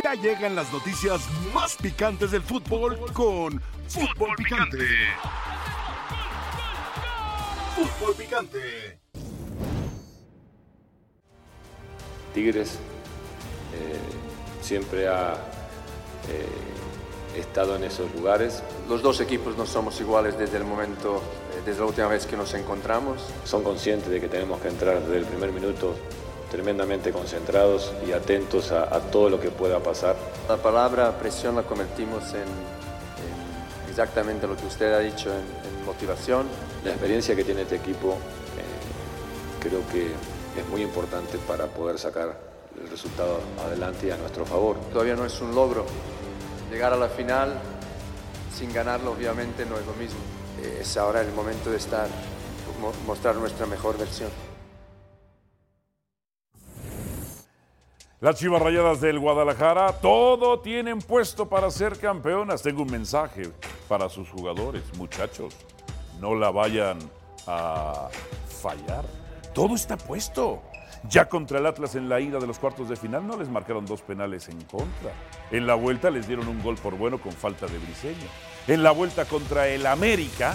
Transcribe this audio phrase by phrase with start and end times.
[0.00, 1.20] Ya llegan las noticias
[1.52, 4.86] más picantes del fútbol con Fútbol Picante.
[7.76, 8.98] Fútbol Picante.
[12.32, 12.78] Tigres
[13.74, 13.98] eh,
[14.62, 15.34] siempre ha
[16.28, 18.62] eh, estado en esos lugares.
[18.88, 21.16] Los dos equipos no somos iguales desde el momento,
[21.54, 23.22] eh, desde la última vez que nos encontramos.
[23.44, 25.94] Son conscientes de que tenemos que entrar desde el primer minuto
[26.52, 30.14] tremendamente concentrados y atentos a, a todo lo que pueda pasar.
[30.48, 35.84] La palabra presión la convertimos en, en exactamente lo que usted ha dicho, en, en
[35.86, 36.46] motivación.
[36.84, 40.08] La experiencia que tiene este equipo eh, creo que
[40.60, 42.36] es muy importante para poder sacar
[42.80, 44.76] el resultado adelante y a nuestro favor.
[44.92, 45.86] Todavía no es un logro.
[46.70, 47.54] Llegar a la final
[48.56, 50.18] sin ganarlo obviamente no es lo mismo.
[50.62, 52.06] Eh, Es ahora el momento de estar,
[52.80, 54.28] mo- mostrar nuestra mejor versión.
[58.22, 62.62] Las Chivas Rayadas del Guadalajara todo tienen puesto para ser campeonas.
[62.62, 63.50] Tengo un mensaje
[63.88, 65.56] para sus jugadores, muchachos.
[66.20, 67.00] No la vayan
[67.48, 68.10] a
[68.62, 69.04] fallar.
[69.52, 70.62] Todo está puesto.
[71.08, 73.84] Ya contra el Atlas en la ida de los cuartos de final no les marcaron
[73.86, 75.12] dos penales en contra.
[75.50, 78.28] En la vuelta les dieron un gol por bueno con falta de Briseño.
[78.68, 80.54] En la vuelta contra el América,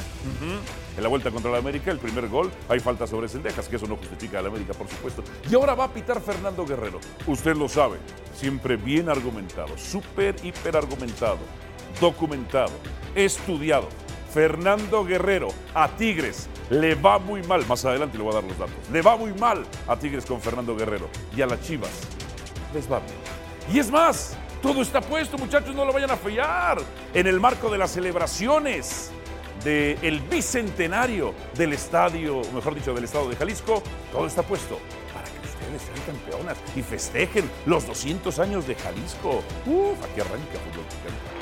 [0.95, 3.87] en la vuelta contra el América, el primer gol, hay falta sobre Sendejas, que eso
[3.87, 5.23] no justifica al América, por supuesto.
[5.49, 7.01] Y ahora va a pitar Fernando Guerrero.
[7.27, 7.97] Usted lo sabe,
[8.33, 11.39] siempre bien argumentado, súper, hiper argumentado,
[11.99, 12.71] documentado,
[13.13, 13.89] estudiado.
[14.33, 17.65] Fernando Guerrero a Tigres le va muy mal.
[17.67, 18.75] Más adelante le voy a dar los datos.
[18.91, 21.09] Le va muy mal a Tigres con Fernando Guerrero.
[21.35, 21.91] Y a las Chivas
[22.73, 23.15] les va bien.
[23.71, 26.79] Y es más, todo está puesto, muchachos, no lo vayan a fallar.
[27.13, 29.11] En el marco de las celebraciones
[29.63, 34.79] del bicentenario del estadio, mejor dicho, del estado de Jalisco, todo está puesto
[35.13, 39.43] para que ustedes sean campeonas y festejen los 200 años de Jalisco.
[39.65, 41.36] Uf, aquí arranca fútbol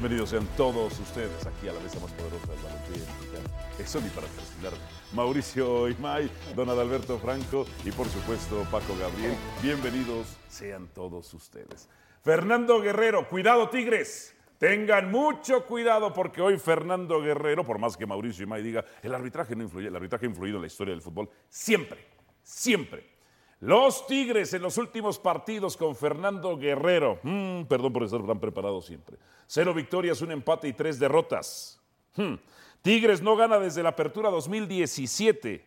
[0.00, 3.48] Bienvenidos sean todos ustedes aquí a la mesa más poderosa del balompié mexicano.
[3.80, 4.78] Eso ni para perfilarme.
[5.12, 9.34] Mauricio Imay, Don Adalberto Franco y por supuesto Paco Gabriel.
[9.60, 11.88] Bienvenidos sean todos ustedes.
[12.22, 14.36] Fernando Guerrero, cuidado Tigres.
[14.58, 19.56] Tengan mucho cuidado porque hoy Fernando Guerrero, por más que Mauricio Imay diga, el arbitraje
[19.56, 22.06] no influye, el arbitraje ha influido en la historia del fútbol siempre,
[22.44, 23.17] siempre.
[23.60, 27.18] Los Tigres en los últimos partidos con Fernando Guerrero.
[27.24, 29.16] Mm, perdón por estar tan preparado siempre.
[29.48, 31.80] Cero victorias, un empate y tres derrotas.
[32.14, 32.34] Hmm.
[32.82, 35.66] Tigres no gana desde la apertura 2017,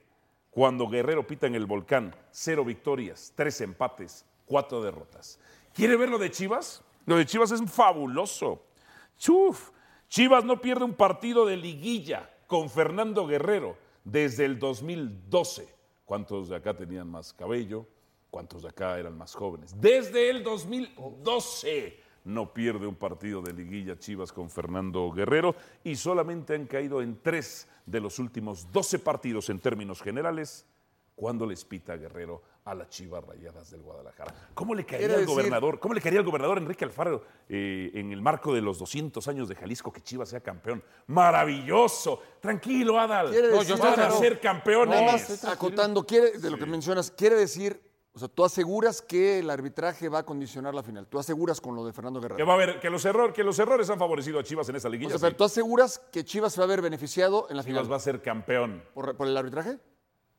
[0.50, 2.16] cuando Guerrero pita en el volcán.
[2.32, 5.38] Cero victorias, tres empates, cuatro derrotas.
[5.74, 6.84] ¿Quiere ver lo de Chivas?
[7.06, 8.64] Lo de Chivas es fabuloso.
[9.18, 9.72] Chuf.
[10.08, 15.81] Chivas no pierde un partido de liguilla con Fernando Guerrero desde el 2012.
[16.12, 17.88] ¿Cuántos de acá tenían más cabello?
[18.30, 19.74] ¿Cuántos de acá eran más jóvenes?
[19.80, 25.56] Desde el 2012 no pierde un partido de liguilla Chivas con Fernando Guerrero
[25.86, 30.66] y solamente han caído en tres de los últimos 12 partidos en términos generales
[31.16, 34.34] cuando les pita Guerrero a las Chivas Rayadas del Guadalajara.
[34.54, 35.80] ¿Cómo le caería al gobernador?
[35.80, 39.50] ¿Cómo le caería al gobernador Enrique Alfaro eh, en el marco de los 200 años
[39.50, 40.84] de Jalisco que Chivas sea campeón?
[41.08, 42.22] Maravilloso.
[42.40, 43.32] Tranquilo, Adal.
[43.32, 44.18] No, decir- van a claro.
[44.20, 45.00] ser campeones.
[45.02, 47.82] Nada más acotando, quiere, de lo que mencionas, quiere decir,
[48.14, 51.08] o sea, tú aseguras que el arbitraje va a condicionar la final.
[51.08, 52.46] Tú aseguras con lo de Fernando Que Guerrero.
[52.46, 54.88] va a haber, que los errores, que los errores han favorecido a Chivas en esa
[54.88, 55.12] O liguilla.
[55.12, 55.26] sea, sí.
[55.26, 57.84] pero tú aseguras que Chivas se va a ver beneficiado en la final.
[57.84, 58.84] Chivas va a ser campeón.
[58.94, 59.78] ¿Por, por el arbitraje?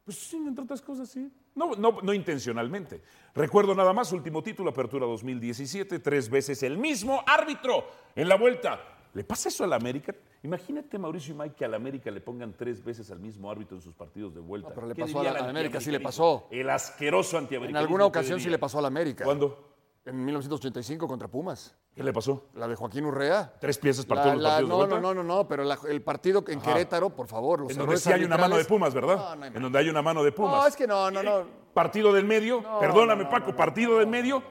[0.04, 1.30] Pues sí, entre otras cosas, sí.
[1.54, 3.02] No, no, no intencionalmente.
[3.34, 7.84] Recuerdo nada más, último título, Apertura 2017, tres veces el mismo árbitro
[8.16, 8.80] en la vuelta.
[9.14, 10.14] ¿Le pasa eso al América?
[10.42, 13.82] Imagínate, Mauricio y Mike, que al América le pongan tres veces al mismo árbitro en
[13.82, 14.70] sus partidos de vuelta.
[14.70, 16.48] No, pero le ¿Qué pasó a la- a América, sí le pasó.
[16.50, 17.80] El asqueroso En antiamericanismo.
[17.86, 19.24] alguna ¿qué ocasión sí le pasó al América.
[19.24, 19.71] ¿Cuándo?
[20.04, 21.76] En 1985 contra Pumas.
[21.94, 22.46] ¿Qué le pasó?
[22.54, 23.52] La de Joaquín Urrea.
[23.60, 24.94] ¿Tres piezas La- partidos los la- partidos de no, vuelta?
[25.00, 27.96] no, no, no, no, pero la- el partido en Querétaro, por favor, los En donde
[27.98, 29.16] sí hay una mano de Pumas, ¿verdad?
[29.16, 30.52] No, no hay en donde hay una mano de Pumas.
[30.62, 31.46] No, es que no, no, no.
[31.72, 34.42] Partido del medio, perdóname Paco, partido del medio,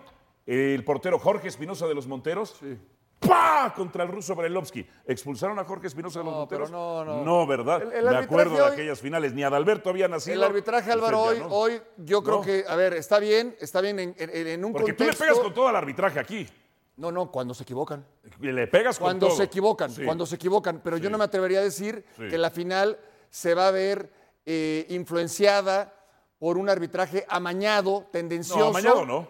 [0.45, 2.55] el portero Jorge Espinosa de los Monteros.
[3.27, 3.71] ¡Pah!
[3.75, 4.85] Contra el ruso Brailovsky.
[5.05, 7.23] ¿Expulsaron a Jorge Espinosa de los No, pero no, no.
[7.23, 7.81] No, ¿verdad?
[7.83, 9.33] El- el Me acuerdo de hoy- aquellas finales.
[9.33, 10.35] Ni Adalberto había nacido.
[10.35, 11.47] El arbitraje, Álvaro, hoy, no.
[11.49, 12.41] hoy yo creo No.
[12.41, 15.37] que, a ver, está bien, está bien en, en- en un Porque tú le pegas
[15.39, 16.47] con todo el arbitraje aquí.
[16.97, 18.05] No, no, cuando se equivocan.
[18.39, 19.37] Le pegas con Cuando todo.
[19.37, 20.03] se equivocan, Sí.
[20.03, 20.81] cuando se equivocan.
[20.83, 22.27] Pero yo no me atrevería a decir Sí.
[22.27, 24.11] que la final se va a ver
[24.45, 25.93] eh, influenciada
[26.39, 28.59] por un arbitraje amañado, tendencioso.
[28.59, 29.27] No, amañado no.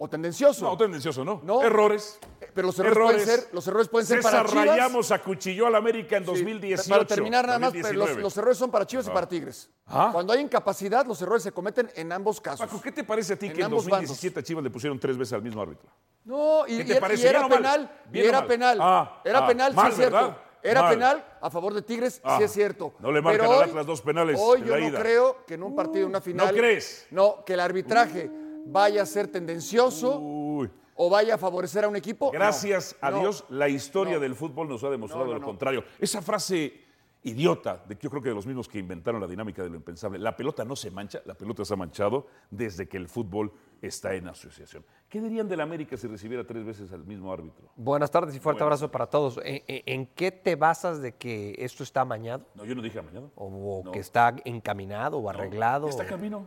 [0.00, 0.64] O tendencioso.
[0.64, 1.40] No, tendencioso no.
[1.44, 1.62] No.
[1.62, 2.18] Errores.
[2.58, 3.22] Pero los errores, Errores.
[3.24, 4.66] pueden ser, los errores pueden ser César para Chivas.
[4.66, 6.88] Rayamos acuchilló al América en Sí, 2018.
[6.90, 8.22] Para terminar nada más, pero los, 2019.
[8.22, 9.70] los errores son para Chivas y para Tigres.
[9.86, 10.08] Ah.
[10.12, 12.66] Cuando hay incapacidad, los errores se cometen en ambos casos.
[12.66, 14.98] Paco, ¿qué te parece a ti En que en ambos 2017 a Chivas le pusieron
[14.98, 15.88] tres veces al mismo árbitro?
[16.24, 17.92] No, y, ¿Qué y te era- penal.
[18.08, 18.78] Y ¿Bien o era penal.
[18.80, 20.16] Ah, era ah, penal, mal, sí es cierto.
[20.16, 20.36] ¿verdad?
[20.60, 20.94] Era Mal.
[20.94, 22.92] penal a favor de Tigres, Ah, sí es cierto.
[22.98, 24.98] no le marcan hoy- Atlas dos penales Hoy yo la no ida.
[25.00, 26.52] creo que en un partido, en una final.
[26.52, 27.06] crees?
[27.12, 28.28] No, que el arbitraje
[28.66, 30.68] vaya a ser tendencioso Uy.
[30.98, 32.26] O vaya a favorecer a un equipo.
[32.26, 32.32] no.
[32.32, 33.20] Gracias a No.
[33.20, 34.20] Dios, la historia No.
[34.20, 35.46] del fútbol nos ha demostrado No, no, lo no.
[35.46, 35.84] contrario.
[36.00, 36.86] Esa frase
[37.22, 39.76] idiota, de que yo creo que de los mismos que inventaron la dinámica de lo
[39.76, 43.52] impensable, la pelota no se mancha, la pelota se ha manchado desde que el fútbol
[43.82, 44.84] está en asociación.
[45.08, 47.68] ¿Qué dirían del América si recibiera tres veces al mismo árbitro?
[47.76, 48.80] Buenas tardes y fuerte Buenas.
[48.80, 49.38] abrazo para todos.
[49.44, 52.44] ¿En, en- en qué te basas de que esto está amañado?
[52.54, 53.26] No, yo no dije mañana.
[53.34, 53.90] ¿O, o No.
[53.92, 55.86] que está encaminado o arreglado?
[55.86, 56.46] ¿Ya está camino?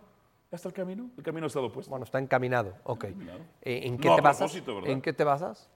[0.52, 1.10] ¿Ya está el camino?
[1.18, 1.90] El camino ha estado puesto.
[1.90, 2.74] Bueno, está encaminado.
[2.84, 3.06] Ok.
[3.06, 3.14] Eh,
[3.62, 4.54] ¿En qué No, a te basas?
[4.86, 5.70] ¿En qué te basas?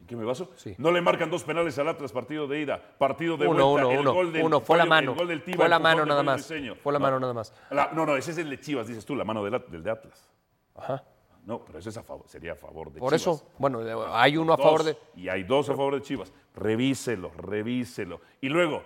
[0.00, 0.50] ¿En qué me baso?
[0.56, 0.74] Sí.
[0.78, 3.90] No le marcan dos penales al Atlas partido de ida, partido de Uno, vuelta, uno,
[3.92, 4.14] el uno.
[4.14, 5.12] gol del Uno, fue la mano.
[5.12, 6.46] el gol del Fue la mano nada más.
[6.82, 7.02] Fue la No.
[7.02, 7.52] mano nada más.
[7.70, 9.90] La- no, no, ese es el de Chivas, dices tú, la mano del, del de
[9.90, 10.30] Atlas.
[10.76, 11.04] Ajá.
[11.44, 13.20] No, pero ese es a favor, sería a favor de Por Chivas.
[13.20, 13.80] eso, bueno,
[14.12, 14.96] hay uno a Dos, favor de.
[15.14, 16.32] Y hay dos a favor de Chivas.
[16.54, 18.20] Revíselo, revíselo.
[18.40, 18.82] Y luego,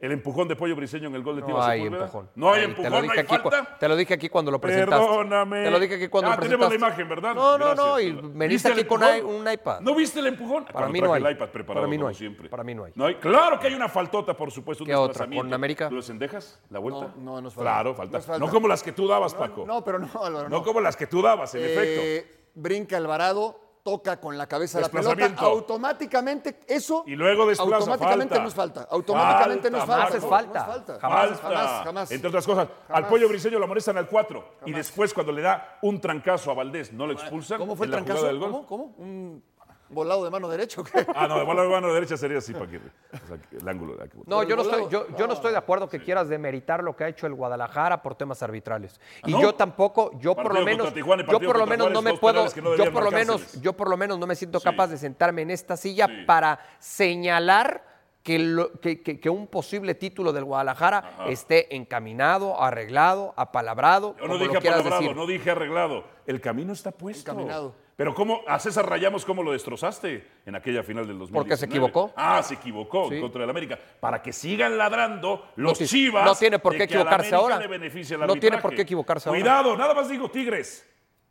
[0.00, 2.04] el empujón de Pollo Briseño en el gol de No Tivas hay Sepúlveda.
[2.04, 2.30] empujón.
[2.36, 3.78] No hay empujón, te lo no dije hay aquí, falta.
[3.78, 5.06] Te lo dije aquí cuando lo presentaste.
[5.06, 5.64] Perdóname.
[5.64, 6.96] Te lo dije aquí cuando ah, lo tenemos presentaste.
[6.98, 7.34] la imagen, ¿verdad?
[7.34, 9.34] No, no, no, y veniste ¿Viste el aquí con empujón?
[9.40, 9.80] un iPad.
[9.80, 10.64] ¿No viste el empujón?
[10.66, 11.22] Para Cuando mí no hay.
[11.24, 12.14] el iPad preparado Para mí no como hay.
[12.14, 12.48] siempre.
[12.48, 13.14] Para mí no hay.
[13.16, 14.84] Claro que hay una faltota, por supuesto.
[14.84, 15.26] ¿Qué otra?
[15.26, 15.88] ¿Con América?
[15.88, 16.62] ¿Tú los endejas?
[16.70, 17.12] ¿La vuelta?
[17.16, 17.70] No, no, no es falta.
[17.70, 18.18] Claro, falta.
[18.18, 18.46] No falta.
[18.46, 19.64] No como las que tú dabas, Paco.
[19.66, 20.48] No, pero no, Álvaro.
[20.48, 22.00] No como las que tú dabas, en efecto.
[22.04, 25.34] Eh, Brinca Alvarado, toca con la cabeza la pelota.
[25.38, 27.04] Automáticamente, eso.
[27.06, 28.42] Y luego desplaza, Automáticamente falta.
[28.42, 28.88] no es falta.
[28.90, 30.08] Automáticamente no es Falta, falta.
[30.08, 30.52] Haces No, falta.
[30.52, 30.98] No es falta.
[31.00, 31.28] Jamás.
[31.40, 31.58] Falta.
[31.58, 32.10] Jamás, jamás.
[32.10, 35.78] Entre otras cosas, al pollo briseño lo amonestan al 4 y después cuando le da
[35.82, 37.58] un trancazo a Valdés no lo expulsan.
[37.58, 38.26] ¿Cómo fue el trancazo?
[38.26, 38.50] del gol.
[38.50, 38.66] ¿Cómo?
[38.66, 38.84] ¿Cómo?
[38.98, 39.42] ¿Un
[39.90, 41.06] volado de mano derecha o qué?
[41.14, 42.90] Ah, no, de bola de mano derecha sería así, Paquirri.
[43.12, 43.96] O sea, el ángulo.
[44.26, 44.82] No, yo no, volado.
[44.84, 47.34] estoy, yo, yo no estoy de acuerdo que quieras demeritar lo que ha hecho el
[47.34, 49.00] Guadalajara por temas arbitrales.
[49.24, 49.40] Y ¿no?
[49.40, 51.00] yo tampoco, yo por lo menos, y
[51.30, 53.96] yo por lo menos no me puedo, no yo por lo menos, yo por lo
[53.96, 54.64] menos no me siento Sí.
[54.64, 56.24] capaz de sentarme en esta silla Sí.
[56.26, 57.84] para señalar
[58.22, 64.22] que, lo- que- que- que un posible título del Guadalajara esté encaminado, arreglado, apalabrado, Yo
[64.24, 65.16] no como dije lo quieras apalabrado, decir.
[65.16, 66.04] no dije arreglado.
[66.26, 67.30] El camino está puesto.
[67.30, 67.74] Encaminado.
[67.98, 71.32] Pero ¿cómo a César Rayamos cómo lo destrozaste en aquella final del 2019?
[71.34, 72.12] Porque se equivocó.
[72.14, 73.16] Ah, se equivocó Sí.
[73.16, 73.76] en contra del América.
[73.98, 76.24] Para que sigan ladrando los Chivas.
[76.24, 77.58] no tiene por de qué equivocarse ahora.
[77.58, 79.40] No tiene por qué equivocarse ahora.
[79.40, 80.88] Cuidado, nada más digo Tigres.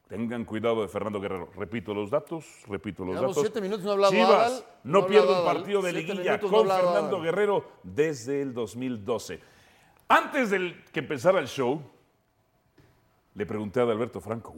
[0.10, 1.50] Tengan cuidado de Fernando Guerrero.
[1.56, 3.50] Repito los datos, repito los Llevamos datos.
[3.50, 6.50] siete minutos, no ha hablado Chivas Adal, no, no pierde un partido de liguilla no
[6.50, 7.22] con Fernando Adal.
[7.24, 9.40] Guerrero desde el 2012.
[10.10, 11.82] Antes del que empezara el show,
[13.36, 14.54] le pregunté a Adalberto Franco,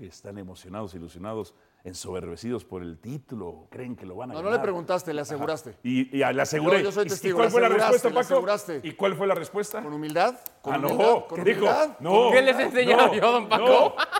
[0.00, 1.54] "Uy, están emocionados, ilusionados,
[1.84, 4.60] ensoberbecidos por el título, creen que lo van a No, no ganar.
[4.60, 5.76] le preguntaste, le aseguraste.
[5.82, 6.78] Y, y le aseguré.
[6.78, 8.20] Yo- yo soy ¿Y- testigo, ¿Y cuál fue la respuesta, le Paco?
[8.24, 8.80] aseguraste.
[8.82, 9.82] ¿Y cuál fue la respuesta?
[9.82, 10.34] ¿Con humildad?
[10.62, 10.98] ¿Con Ah, humildad?
[11.04, 11.96] no, ¿Con dijo, humildad?
[12.00, 12.30] no.
[12.32, 12.56] ¿Qué les
[12.96, 13.66] no, yo, don Paco?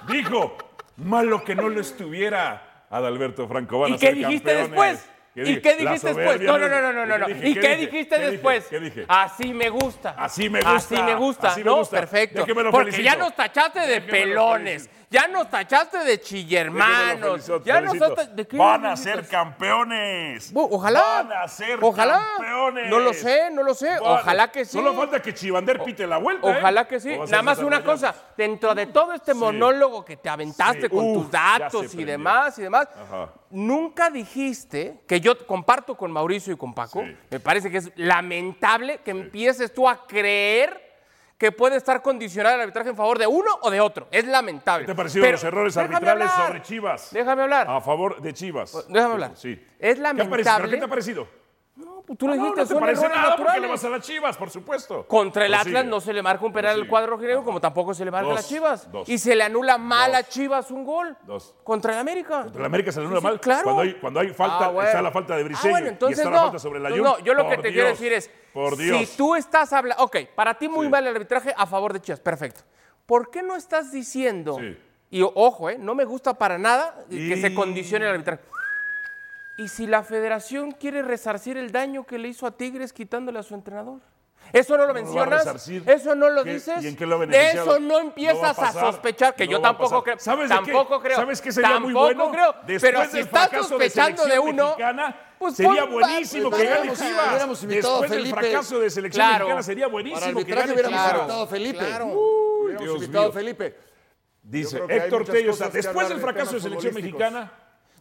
[0.06, 0.56] no, dijo,
[0.96, 3.78] malo que no lo estuviera Adalberto Franco.
[3.80, 4.70] Van ¿Y a qué ser dijiste campeones.
[4.70, 5.10] después?
[5.32, 6.40] ¿Qué ¿Y qué dijiste después?
[6.40, 7.18] No, no, no, no, no, no.
[7.18, 7.28] no.
[7.30, 8.66] ¿Y qué dijiste después?
[8.66, 9.04] ¿Qué dije?
[9.06, 10.10] Así me gusta.
[10.18, 10.74] Así me gusta.
[10.76, 11.48] Así me gusta.
[11.52, 12.44] Así me no, perfecto.
[12.72, 13.02] Porque felicito.
[13.04, 14.90] ya nos tachaste de pelones.
[15.12, 17.20] Ya nos tachaste de chillermanos.
[17.44, 18.14] felicito, Ya nos felicito.
[18.14, 20.52] tachaste- ¿De qué Van a ser campeones.
[20.54, 21.24] Ojalá.
[21.24, 22.22] Van a ser Ojalá.
[22.36, 22.88] campeones.
[22.88, 23.88] No lo sé, no lo sé.
[23.98, 24.70] Van- Ojalá que sí.
[24.78, 26.48] Solo falta que Chivander pite la vuelta.
[26.48, 26.56] ¿eh?
[26.58, 27.18] Ojalá que sí.
[27.28, 30.88] Nada más una cosa, dentro de todo este monólogo que te aventaste Sí.
[30.88, 33.32] con Uf, tus datos y demás y demás, Ajá.
[33.50, 37.16] nunca dijiste, que yo comparto con Mauricio y con Paco, Sí.
[37.30, 40.88] me parece que es lamentable que empieces tú a creer
[41.40, 44.06] que puede estar condicionado el arbitraje en favor de uno o de otro.
[44.10, 44.84] Es lamentable.
[44.84, 46.46] ¿Qué te parecieron Pero los errores arbitrales hablar.
[46.48, 47.08] sobre Chivas?
[47.12, 47.66] Déjame hablar.
[47.70, 48.86] A favor de Chivas.
[48.90, 49.30] Déjame hablar.
[49.36, 49.58] Sí.
[49.78, 50.44] Es ¿Qué, lamentable.
[50.44, 51.39] ¿Pero qué te ha parecido?
[51.84, 53.70] No, pues tú lo No, dijiste, no te son parece errores nada porque le naturales.
[53.70, 55.06] vas a las Chivas, por supuesto.
[55.06, 55.78] Contra el Prosigue.
[55.78, 56.90] Atlas no se le marca un penal al Prosigue.
[56.90, 58.90] cuadro rojinegro, como tampoco se le marca a Dos, las Chivas.
[58.92, 59.08] dos.
[59.08, 60.22] Y se le anula mal a.
[60.24, 61.16] Chivas un gol.
[61.24, 61.54] Dos.
[61.64, 62.42] Contra el América.
[62.42, 63.40] Contra el América se le anula Sí, sí, mal.
[63.40, 63.64] claro.
[63.64, 64.88] Cuando hay, cuando hay falta, Ah, bueno.
[64.88, 66.36] está la falta de Ah, Briseño bueno, y entonces está no.
[66.36, 68.98] la falta sobre la No, no, yo lo que te quiero decir es, Por Dios.
[69.08, 70.90] si tú estás hablando, ok, para ti muy Sí.
[70.90, 72.60] mal el arbitraje a favor de Chivas, perfecto.
[73.06, 74.76] ¿Por qué no estás diciendo, Sí.
[75.10, 78.42] y ojo, eh, no me gusta para nada que se condicione el arbitraje,
[79.58, 83.42] y si la federación quiere resarcir el daño que le hizo a Tigres quitándole a
[83.42, 84.00] su entrenador?
[84.54, 85.38] ¿Eso no lo ¿No a mencionas?
[85.44, 85.82] resarcir?
[85.86, 86.82] ¿Eso no lo ¿Qué- dices?
[86.82, 88.86] y en qué lo ha De eso no ¿No empiezas a a, pasar?
[88.92, 90.18] sospechar, que ¿No yo a tampoco creo.
[90.18, 90.72] ¿Sabes de qué?
[90.72, 91.16] tampoco creo.
[91.16, 92.30] ¿Sabes qué sería muy tampoco bueno?
[92.32, 92.54] creo.
[92.66, 96.50] Después Pero si del estás fracaso de sospechando de selección uno, mexicana, pues sería buenísimo
[96.50, 97.42] pues, que gane Chivas.
[97.42, 99.44] a Después del fracaso de selección Claro.
[99.44, 101.14] mexicana sería buenísimo que gane hubiéramos Chivas.
[101.18, 101.78] invitado a Felipe.
[101.78, 102.06] Claro.
[102.06, 103.32] Hubiéramos Dios invitado a mío.
[103.34, 103.76] Felipe.
[104.42, 107.52] Dice Héctor Tello, después del de fracaso de selección mexicana,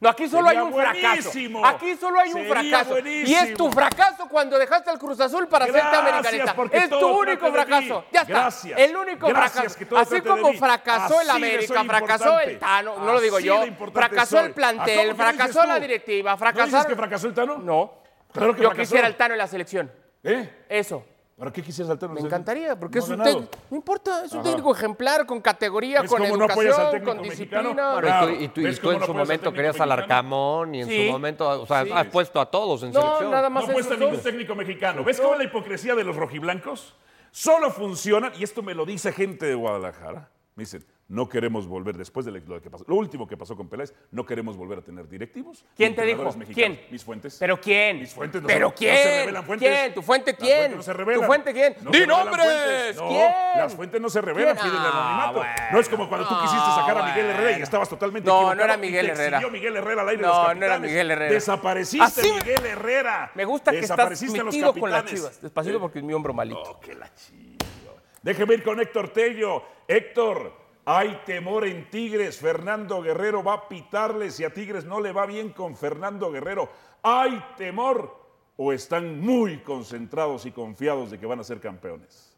[0.01, 1.29] No, aquí solo Sería hay un fracaso.
[1.65, 2.53] Aquí solo hay un Sería
[2.85, 2.99] fracaso.
[2.99, 6.55] Y es tu fracaso cuando dejaste al Cruz Azul para hacerte Gracias, americanista.
[6.55, 8.05] porque Es tu único fracaso.
[8.11, 8.33] Ya está.
[8.33, 8.79] Gracias.
[8.79, 9.97] El único Gracias, fracaso.
[9.97, 12.51] Así como fracasó el Así América, fracasó importante.
[12.53, 13.61] el Tano, no lo digo yo.
[13.93, 14.45] Fracasó soy.
[14.45, 16.71] el plantel, ¿A cómo que fracasó la directiva, ¿No fracasaron.
[16.71, 17.57] dices que fracasó el Tano?
[17.57, 17.93] No.
[18.31, 18.81] Claro que Yo fracasó.
[18.89, 19.91] quisiera el Tano en la selección.
[20.23, 20.65] ¿Eh?
[20.69, 21.03] Eso.
[21.39, 22.13] ¿Para qué quisieras al Tano?
[22.13, 23.47] Me encantaría, porque No es un técnico.
[23.71, 24.49] No importa, es un Ajá.
[24.49, 27.21] técnico ejemplar, con categoría, ¿Ves con no educación, con mexicano?
[27.21, 27.61] disciplina.
[27.93, 28.29] Bueno, Claro.
[28.31, 29.91] y tú, y tú- y ¿Ves tú cómo en su momento querías al?
[29.93, 31.05] Arcamón y en Sí.
[31.07, 31.91] su momento, o sea, Sí.
[31.93, 33.31] has puesto a todos en No, selección.
[33.31, 35.03] nada más No apuesta esos ningún técnico mexicano.
[35.05, 36.95] ¿Ves cómo la hipocresía de los rojiblancos?
[37.31, 40.29] Solo funcionan, y esto me lo dice gente de Guadalajara.
[40.55, 43.67] Me dicen, no queremos volver, después de lo que pasó, lo último que pasó con
[43.67, 45.65] Peláez, no queremos volver a tener directivos.
[45.75, 46.23] ¿Quién te dijo?
[46.23, 46.53] mexicanos.
[46.53, 46.79] ¿Quién?
[46.91, 47.37] Mis fuentes.
[47.39, 47.99] ¿Pero quién?
[47.99, 48.95] Mis fuentes no ¿Pero se- no quién?
[48.97, 49.69] se revelan fuentes.
[49.69, 49.93] ¿Quién?
[49.95, 50.57] ¿Tu fuente quién?
[50.57, 51.21] fuentes no se revelan.
[51.21, 51.75] ¿Tu fuente quién?
[51.81, 52.95] No ¡Di nombres!
[52.95, 53.31] No, ¿Quién?
[53.57, 55.33] las fuentes no se revelan, piden el Ah, anonimato.
[55.39, 55.53] bueno.
[55.71, 58.53] No es como cuando tú quisiste sacar a Miguel Ah, Herrera y estabas totalmente No,
[58.53, 59.37] no era y Miguel te Herrera.
[59.39, 60.77] exhibió Miguel Herrera al aire de No, no era.
[60.79, 61.33] Miguel Herrera.
[61.33, 63.31] Desapareciste Así me- Miguel Herrera.
[63.33, 65.41] Me gusta que estás metido con las chivas.
[65.41, 66.61] Despacito porque es mi hombro malito.
[66.61, 67.93] Oh, que la chiva.
[68.21, 69.63] Déjeme ir con Héctor Tello.
[69.87, 72.37] Héctor, hay temor en Tigres.
[72.37, 76.69] Fernando Guerrero va a pitarle si a Tigres no le va bien con Fernando Guerrero.
[77.03, 78.17] ¿Hay temor
[78.57, 82.35] o están muy concentrados y confiados de que van a ser campeones?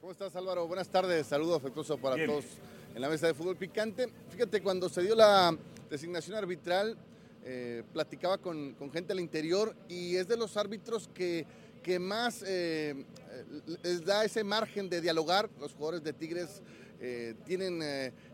[0.00, 0.66] ¿Cómo estás Álvaro?
[0.66, 2.28] Buenas tardes, saludo afectuoso para Bien.
[2.28, 2.44] todos
[2.94, 4.08] en la mesa de fútbol picante.
[4.30, 5.56] Fíjate, cuando se dio la
[5.90, 6.96] designación arbitral,
[7.42, 11.46] eh, platicaba con, con gente al interior y es de los árbitros que,
[11.84, 15.48] que más eh, eh, les da ese margen de dialogar.
[15.60, 16.62] Los jugadores de Tigres
[16.98, 17.80] eh, tienen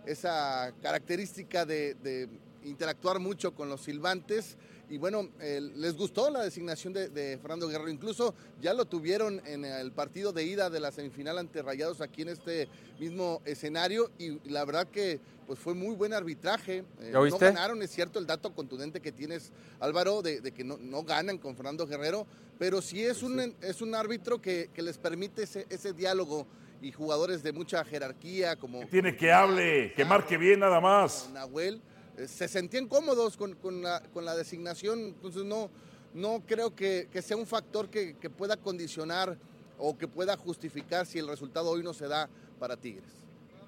[0.06, 2.28] esa característica de, de
[2.62, 4.56] interactuar mucho con los silbantes.
[4.90, 7.90] Y bueno, eh, les gustó la designación de, de Fernando Guerrero.
[7.90, 12.22] Incluso ya lo tuvieron en el partido de ida de la semifinal ante Rayados aquí
[12.22, 12.68] en este
[12.98, 14.10] mismo escenario.
[14.18, 16.78] Y la verdad que pues fue muy buen arbitraje.
[16.78, 17.44] Eh, ¿Ya no oíste?
[17.44, 21.38] ganaron, es cierto el dato contundente que tienes, Álvaro, de, de que no, no ganan
[21.38, 22.26] con Fernando Guerrero.
[22.58, 26.48] Pero sí es un, es un árbitro que, que les permite ese, ese diálogo
[26.82, 28.84] y jugadores de mucha jerarquía como...
[28.86, 31.30] Tiene que hable, que marque bien nada más.
[31.32, 31.80] Nahuel,
[32.26, 35.70] se sentían cómodos con, con la, con la designación, entonces no,
[36.14, 39.36] no creo que, sea un factor que, que pueda condicionar
[39.78, 43.10] o que pueda justificar si el resultado hoy no se da para Tigres.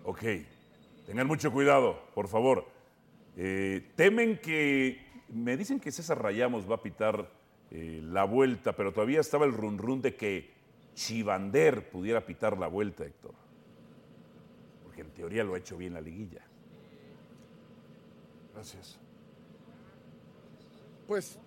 [0.05, 0.23] Ok,
[1.07, 2.67] tengan mucho cuidado, por favor.
[3.37, 7.31] Eh, temen que, me dicen que César Rayamos va a pitar
[7.71, 10.51] eh, la vuelta, pero todavía estaba el run run de que
[10.95, 13.35] Chivander pudiera pitar la vuelta, Héctor.
[14.83, 16.43] Porque en teoría lo ha hecho bien la liguilla.
[18.55, 18.99] Gracias.
[21.07, 21.39] Pues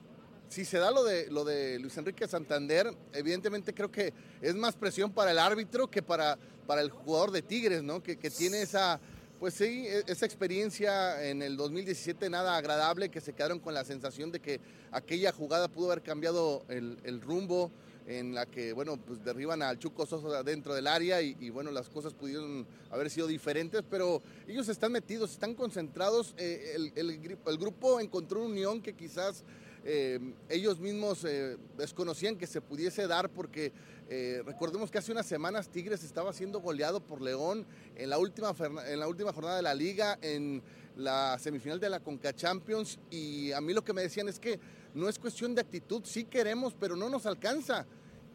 [0.49, 4.75] si se da lo de, lo de Luis Enrique Santander, evidentemente creo que es más
[4.75, 8.01] presión para el árbitro que para, para el jugador de Tigres, ¿no?
[8.01, 8.99] Que, que tiene esa,
[9.39, 13.83] pues sí, e- esa experiencia en el 2017 nada agradable, que se quedaron con la
[13.83, 14.59] sensación de que
[14.91, 17.71] aquella jugada pudo haber cambiado el, el rumbo
[18.07, 21.89] en la que, bueno, pues derriban al Chuco Sosa dentro del área y, bueno, las
[21.89, 27.99] cosas pudieron haber sido diferentes, pero ellos están metidos, están concentrados, eh, el, el grupo
[27.99, 29.43] encontró una unión que quizás
[29.83, 30.19] eh,
[30.49, 33.71] ellos mismos eh, desconocían que se pudiese dar porque
[34.45, 38.53] recordemos que hace unas semanas Tigres estaba siendo goleado por León en la última,
[38.87, 40.61] en la última jornada de la liga, en
[40.95, 44.59] la semifinal de la Conca Champions y a mí lo que me decían es que
[44.95, 47.85] no es cuestión de actitud, sí queremos, pero no nos alcanza.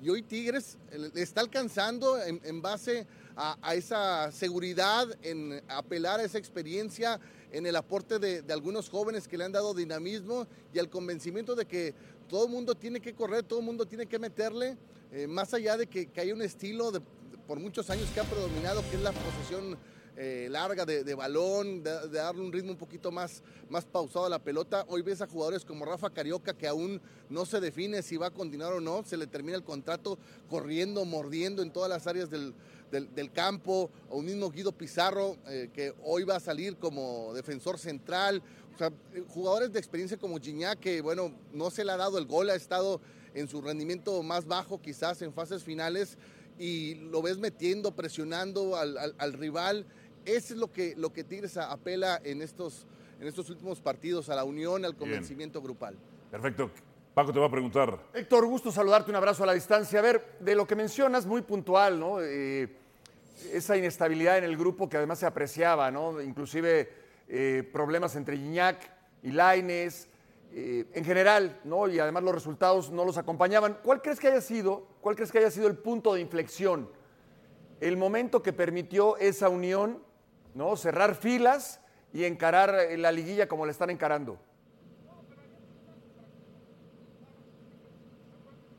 [0.02, 6.38] Y hoy Tigres eh, está alcanzando en, base a, esa seguridad, en apelar a esa
[6.38, 7.18] experiencia,
[7.50, 11.56] en el aporte de, de algunos jóvenes que le han dado dinamismo y al convencimiento
[11.56, 11.94] de que
[12.28, 14.76] todo el mundo tiene que correr, todo el mundo tiene que meterle,
[15.12, 17.00] eh, más allá de que, que hay un estilo de,
[17.46, 19.76] por muchos años que ha predominado, que es la posesión
[20.22, 24.38] eh, larga de, balón, de, darle un ritmo un poquito más, más pausado a la
[24.38, 24.84] pelota.
[24.88, 27.00] Hoy ves a jugadores como Rafa Carioca que aún
[27.30, 30.18] no se define si va a continuar o no, se le termina el contrato
[30.50, 32.52] corriendo, mordiendo en todas las áreas del,
[32.90, 37.78] del, campo, o un mismo Guido Pizarro eh, que hoy va a salir como defensor
[37.78, 38.42] central.
[38.74, 42.18] O sea, eh, jugadores de experiencia como Gignac que, bueno, no se le ha dado
[42.18, 43.00] el gol, ha estado
[43.32, 46.18] en su rendimiento más bajo quizás en fases finales
[46.58, 49.86] y lo ves metiendo, presionando al- al rival.
[50.24, 52.86] Eso es lo que, lo que Tigres a- apela en estos,
[53.20, 55.96] en estos últimos partidos, a la unión, al convencimiento grupal.
[56.30, 56.70] Perfecto.
[57.14, 57.98] Paco te va a preguntar.
[58.14, 59.98] Héctor, gusto saludarte, un abrazo a la distancia.
[59.98, 62.20] A ver, de lo que mencionas, muy puntual, ¿no?
[62.20, 62.68] Eh,
[63.52, 66.20] esa inestabilidad en el grupo que además se apreciaba, ¿no?
[66.22, 66.88] Inclusive
[67.28, 68.90] eh, problemas entre Gignac
[69.22, 70.08] y Laines,
[70.52, 71.88] eh, en general, ¿no?
[71.88, 73.78] Y además los resultados no los acompañaban.
[73.82, 76.88] ¿Cuál crees que haya sido, cuál crees que haya sido el punto de inflexión?
[77.80, 80.02] El momento que permitió esa unión,
[80.54, 80.76] ¿no?
[80.76, 81.80] Cerrar filas
[82.12, 84.38] y encarar eh, la liguilla como la están encarando.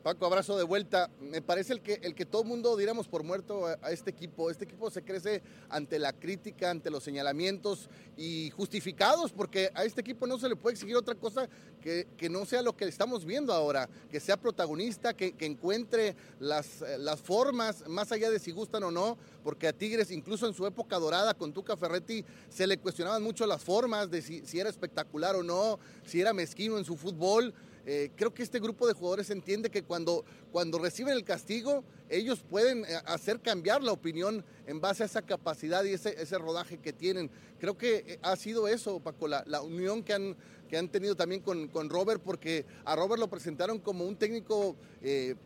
[0.02, 1.10] Paco, abrazo de vuelta.
[1.20, 4.50] Me parece el que, el que todo mundo diéramos por muerto a, este equipo.
[4.50, 10.00] Este equipo se crece ante la crítica, ante los señalamientos y justificados, porque a este
[10.00, 11.48] equipo no se le puede exigir otra cosa
[11.80, 16.16] que, que no sea lo que estamos viendo ahora, que sea protagonista, que, que encuentre
[16.40, 20.54] las, las, formas, más allá de si gustan o no, porque a Tigres, incluso en
[20.54, 24.58] su época dorada con Tuca Ferretti, se le cuestionaban mucho las formas de si, si
[24.58, 27.54] era espectacular o no, si era mezquino en su fútbol.
[27.84, 32.44] Eh, creo que este grupo de jugadores entiende que cuando, cuando reciben el castigo, ellos
[32.48, 36.78] pueden eh, hacer cambiar la opinión en base a esa capacidad y ese, ese rodaje
[36.78, 37.30] que tienen.
[37.58, 40.36] Creo que eh, ha sido eso, Paco, la, la unión que han,
[40.68, 44.76] que han tenido también con, con, Robert, porque a Robert lo presentaron como un técnico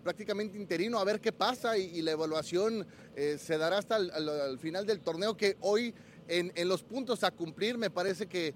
[0.05, 4.59] prácticamente interino, a ver qué pasa y, la evaluación se dará hasta el, al, al,
[4.59, 5.95] final del torneo, que hoy
[6.29, 8.55] en, en, los puntos a cumplir me parece que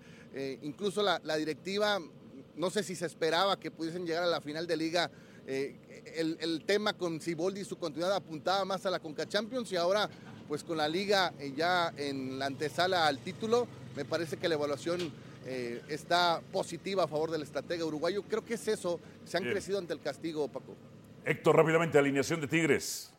[0.62, 2.00] incluso la directiva
[2.60, 5.10] no sé si se esperaba que pudiesen llegar a la final de liga.
[5.46, 9.72] Eh, el, el, tema con Ciboldi y su continuidad apuntaba más a la Conca Champions
[9.72, 10.08] y ahora,
[10.46, 14.56] pues con la liga eh, ya en la antesala al título, me parece que la
[14.56, 15.10] evaluación
[15.46, 18.22] eh, está positiva a favor del estratega uruguayo.
[18.24, 19.00] Creo que es eso.
[19.24, 19.54] Se han Bien.
[19.54, 20.76] crecido ante el castigo, Paco.
[21.24, 23.10] Héctor, rápidamente, alineación de Tigres.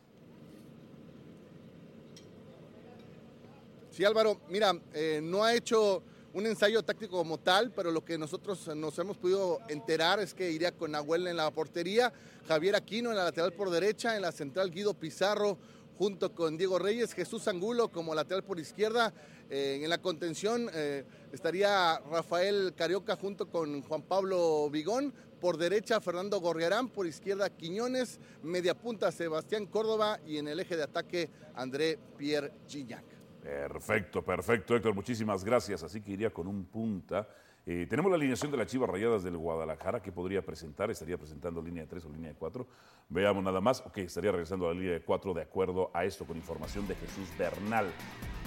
[3.90, 6.02] Sí, Álvaro, mira, eh, no ha hecho
[6.34, 10.50] un ensayo táctico como tal, pero lo que nosotros nos hemos podido enterar es que
[10.50, 12.12] iría con Nahuel en la portería,
[12.48, 15.58] Javier Aquino en la lateral por derecha, en la central Guido Pizarro
[15.98, 19.12] junto con Diego Reyes, Jesús Angulo como lateral por izquierda,
[19.50, 26.00] eh, en la contención eh, estaría Rafael Carioca junto con Juan Pablo Vigón, por derecha
[26.00, 31.28] Fernando Gorriarán, por izquierda Quiñones, media punta Sebastián Córdoba y en el eje de ataque
[31.54, 33.11] André Pierre Gignac.
[33.42, 34.94] Perfecto, perfecto, Héctor.
[34.94, 35.82] Muchísimas gracias.
[35.82, 37.28] Así que iría con un punta.
[37.64, 40.90] Eh, tenemos la alineación de las Chivas Rayadas del Guadalajara que podría presentar.
[40.90, 42.66] Estaría presentando línea de 3 o línea de 4.
[43.08, 43.80] Veamos nada más.
[43.80, 46.94] Ok, estaría regresando a la línea de 4 de acuerdo a esto con información de
[46.94, 47.86] Jesús Bernal.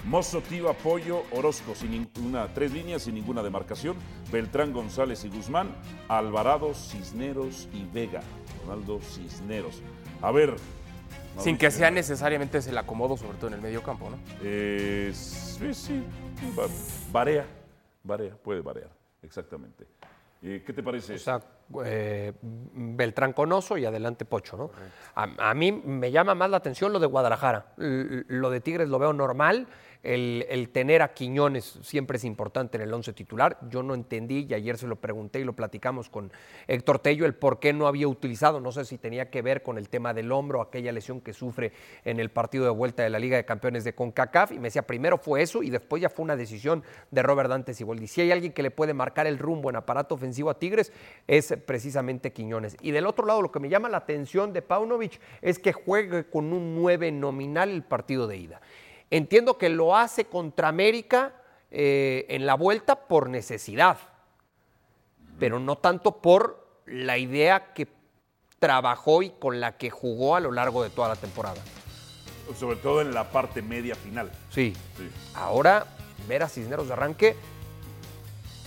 [0.06, 3.96] Mozo, Tío, Apoyo, Orozco, sin ninguna, tres líneas, sin ninguna demarcación.
[4.30, 5.74] Beltrán, González y Guzmán.
[6.08, 8.22] Alvarado, Cisneros y Vega.
[8.62, 9.82] Ronaldo Cisneros.
[10.22, 10.56] A ver,
[11.38, 14.18] sin que sea necesariamente el acomodo, sobre todo en el medio campo, ¿no?
[14.42, 16.04] Eh, sí, sí,
[17.12, 17.46] varía,
[18.02, 18.90] varía, puede variar,
[19.22, 19.86] exactamente.
[20.42, 21.14] Eh, ¿Qué te parece?
[21.14, 21.40] O sea,
[21.84, 24.70] eh, Beltrán Conoso y adelante Pocho, ¿no?
[25.14, 27.72] A, a, mí me llama más la atención lo de Guadalajara.
[27.78, 29.66] L lo de Tigres lo veo normal.
[30.06, 33.58] El, tener a Quiñones siempre es importante en el once titular.
[33.68, 36.30] Yo no entendí y ayer se lo pregunté y lo platicamos con
[36.68, 38.60] Héctor Tello el por qué no había utilizado.
[38.60, 41.72] No sé si tenía que ver con el tema del hombro, aquella lesión que sufre
[42.04, 44.52] en el partido de vuelta de la Liga de Campeones de CONCACAF.
[44.52, 47.74] Y me decía, primero fue eso y después ya fue una decisión de Robert Dante
[47.74, 48.06] Siboldi.
[48.06, 50.92] Si hay alguien que le puede marcar el rumbo en aparato ofensivo a Tigres
[51.26, 52.76] es precisamente Quiñones.
[52.80, 56.30] Y del otro lado, lo que me llama la atención de Paunovic es que juegue
[56.30, 58.60] con un 9 nominal el partido de ida.
[59.10, 61.34] Entiendo que lo hace contra América
[61.70, 63.98] eh, en la vuelta por necesidad,
[65.38, 67.88] pero no tanto por la idea que
[68.58, 71.60] trabajó y con la que jugó a lo largo de toda la temporada.
[72.58, 74.30] Sobre todo en la parte media final.
[74.50, 74.72] Sí.
[74.96, 75.10] sí.
[75.34, 75.86] Ahora,
[76.28, 77.36] ver a Cisneros de arranque,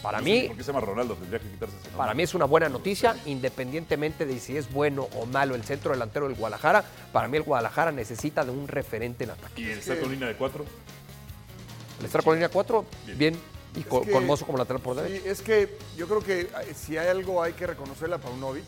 [0.02, 0.42] para no mí.
[0.42, 1.16] Sé ¿Por qué se llama Ronaldo?
[1.16, 1.98] Tendría que quitarse ese nombre.
[1.98, 5.92] Para mí es una buena noticia, independientemente de si es bueno o malo el centro
[5.92, 6.84] delantero del Guadalajara.
[7.12, 9.62] Para mí el Guadalajara necesita de un referente en ataque.
[9.62, 10.66] ¿Y el estar con línea de cuatro?
[12.00, 13.18] El estar con línea de cuatro, bien.
[13.18, 13.40] bien.
[13.76, 15.22] Y con, que, con, Mozo como lateral por derecha.
[15.22, 18.66] Sí, es que yo creo que eh, si hay algo hay que reconocerle a Paunovic,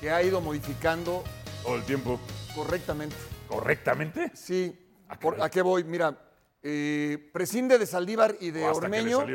[0.00, 1.22] que ha ido modificando.
[1.62, 2.18] Todo el tiempo.
[2.54, 3.16] Correctamente.
[3.48, 4.32] ¿Correctamente?
[4.34, 4.74] Sí.
[5.08, 5.84] ¿A qué, ¿A qué voy?
[5.84, 6.16] Mira,
[6.62, 9.26] eh, prescinde de Saldívar y de Ormeño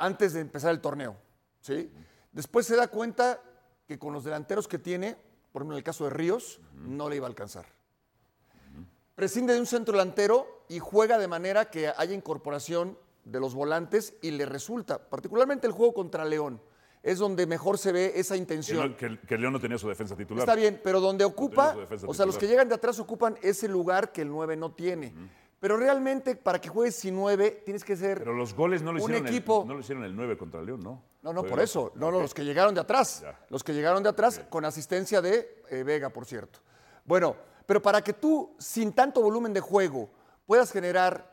[0.00, 1.16] antes de empezar el torneo.
[1.60, 1.92] ¿sí?
[2.32, 3.40] Después se da cuenta
[3.86, 5.16] que con los delanteros que tiene,
[5.52, 6.88] por ejemplo en el caso de Ríos, uh -huh.
[6.88, 7.66] no le iba a alcanzar.
[7.66, 8.86] Uh -huh.
[9.14, 14.14] Prescinde de un centro delantero y juega de manera que haya incorporación de los volantes
[14.22, 16.60] y le resulta, particularmente el juego contra León,
[17.02, 18.94] es donde mejor se ve esa intención.
[18.94, 20.40] Que, que, que León no tenía su defensa titular.
[20.40, 23.68] Está bien, pero donde ocupa, no o sea, los que llegan de atrás ocupan ese
[23.68, 25.08] lugar que el 9 no tiene.
[25.14, 25.28] Uh -huh
[25.60, 29.04] Pero realmente, para que juegues sin nueve, tienes que ser Pero los goles no lo
[29.04, 29.60] un hicieron, equipo.
[29.62, 31.02] el, no lo hicieron el 9 contra León, ¿no?
[31.22, 31.92] No, no, Fue- por eso.
[31.96, 33.20] No, no, los que llegaron de atrás.
[33.20, 33.38] Ya.
[33.50, 36.60] Los que llegaron de atrás con asistencia de eh, Vega, por cierto.
[37.04, 40.10] Bueno, pero para que tú, sin tanto volumen de juego,
[40.46, 41.30] puedas generar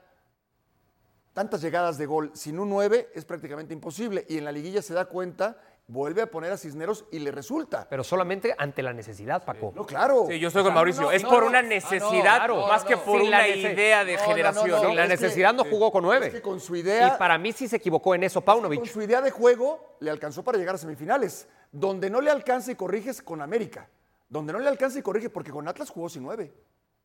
[1.32, 4.26] tantas llegadas de gol sin un 9, es prácticamente imposible.
[4.28, 7.88] Y en la liguilla se da cuenta, vuelve a poner a Cisneros y le resulta.
[7.90, 9.72] Pero solamente ante la necesidad, Paco.
[9.76, 10.26] No, claro.
[10.28, 11.02] Sí, yo estoy con O sea, Mauricio.
[11.04, 12.68] no, es no, por una Ah, no, necesidad claro.
[12.68, 14.70] más que por una idea de No, no, no, generación.
[14.70, 16.28] no, Sin la es que- necesidad no jugó con nueve.
[16.28, 17.14] Es que con su idea.
[17.16, 18.80] Y para mí sí se equivocó en eso Paunovic.
[18.80, 21.48] Con su idea de juego le alcanzó para llegar a semifinales.
[21.72, 23.90] Donde no le alcanza y corriges con América.
[24.30, 26.54] Donde no le alcanza y corrige porque con Atlas jugó sin nueve.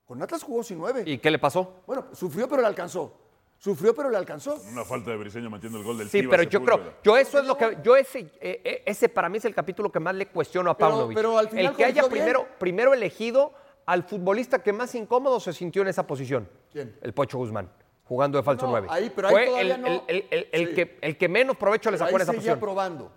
[0.05, 1.05] Con Atlas jugó sin nueve.
[1.07, 1.83] ¿Y qué le pasó?
[1.87, 3.16] Bueno, sufrió pero le alcanzó.
[3.62, 4.57] Sufrió pero le alcanzó.
[4.72, 7.38] Una falta de Briseño metiendo el gol del Sí, Chivas pero yo creo, yo eso
[7.38, 10.16] es lo que, yo ese, eh, eh, ese para mí es el capítulo que más
[10.16, 11.14] le cuestiono a Pero- Paunovic.
[11.16, 12.11] pero al final el que haya bien.
[12.11, 13.53] primero, primero elegido
[13.87, 16.48] al futbolista que más incómodo se sintió en esa posición.
[16.72, 16.98] ¿Quién?
[17.03, 17.70] El Pocho Guzmán,
[18.03, 18.88] jugando de falso No, 9.
[18.90, 19.87] ahí- pero ahí Fue todavía el, no.
[19.87, 20.75] el- el- el- el Sí.
[20.75, 22.59] que, el que menos provecho le Pero sacó en ahí esa seguía posición.
[22.59, 23.12] probando.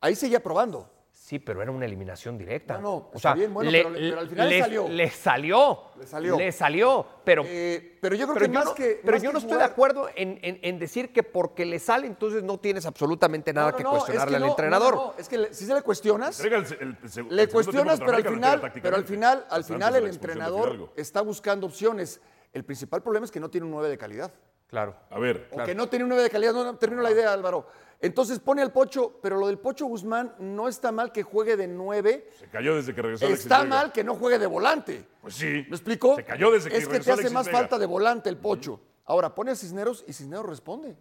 [0.00, 0.90] Ahí seguía probando.
[1.24, 2.74] Sí, pero era una eliminación directa.
[2.74, 4.88] No, no, o está sea, bien, bueno, le- pero- pero al final le, salió.
[4.90, 5.78] le salió.
[5.98, 6.36] Le salió.
[6.36, 7.44] Le salió, pero...
[7.46, 9.00] Eh, pero yo creo pero que yo más no, que.
[9.02, 11.78] pero más yo que no estoy de acuerdo en, en- en decir que porque le
[11.78, 14.52] sale, entonces no tienes absolutamente nada No, no, que no, es cuestionarle al no, no,
[14.52, 14.94] entrenador.
[14.96, 16.38] no, es que le- si se le cuestionas.
[16.38, 19.46] Entrega el, el- el seg- el segundo Le cuestionas, pero al final, pero al final,
[19.48, 22.20] al final el entrenador está buscando opciones.
[22.52, 24.30] El principal problema es que no tiene un 9 de calidad.
[24.74, 24.96] Claro.
[25.10, 26.52] A ver, O que no tiene un 9 de calidad.
[26.52, 27.66] No, no, termino la idea, Álvaro.
[28.00, 31.68] Entonces pone al Pocho, pero lo del Pocho Guzmán no está mal que juegue de
[31.68, 32.28] 9.
[32.38, 33.68] se cayó desde que regresó Alexis Está Vega.
[33.76, 35.06] mal que no juegue de volante.
[35.22, 35.46] Pues sí.
[35.68, 36.16] ¿Me explico?
[36.16, 37.58] Se cayó desde que Es que regresó te hace Alexis más Vega.
[37.58, 38.80] falta de volante el Pocho.
[39.06, 40.96] Ahora, pone a Cisneros y Cisneros responde.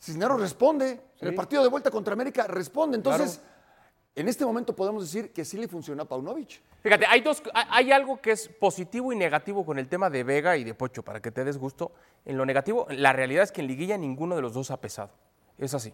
[0.00, 1.00] Cisneros responde.
[1.20, 2.96] En el partido de vuelta contra América responde.
[2.96, 3.40] Entonces,
[4.14, 6.60] en este momento podemos decir que sí le funcionó a Paunovic.
[6.82, 10.24] Fíjate, hay, dos, hay- hay algo que es positivo y negativo con el tema de
[10.24, 11.92] Vega y de Pocho, para que te des gusto.
[12.24, 15.10] En lo negativo, la realidad es que en liguilla ninguno de los dos ha pesado.
[15.58, 15.92] Es así.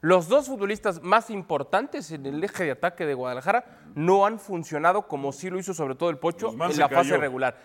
[0.00, 5.08] Los dos futbolistas más importantes en el eje de ataque de Guadalajara no han funcionado
[5.08, 7.16] como sí lo hizo sobre todo el Pocho en la fase cayó.
[7.18, 7.56] regular.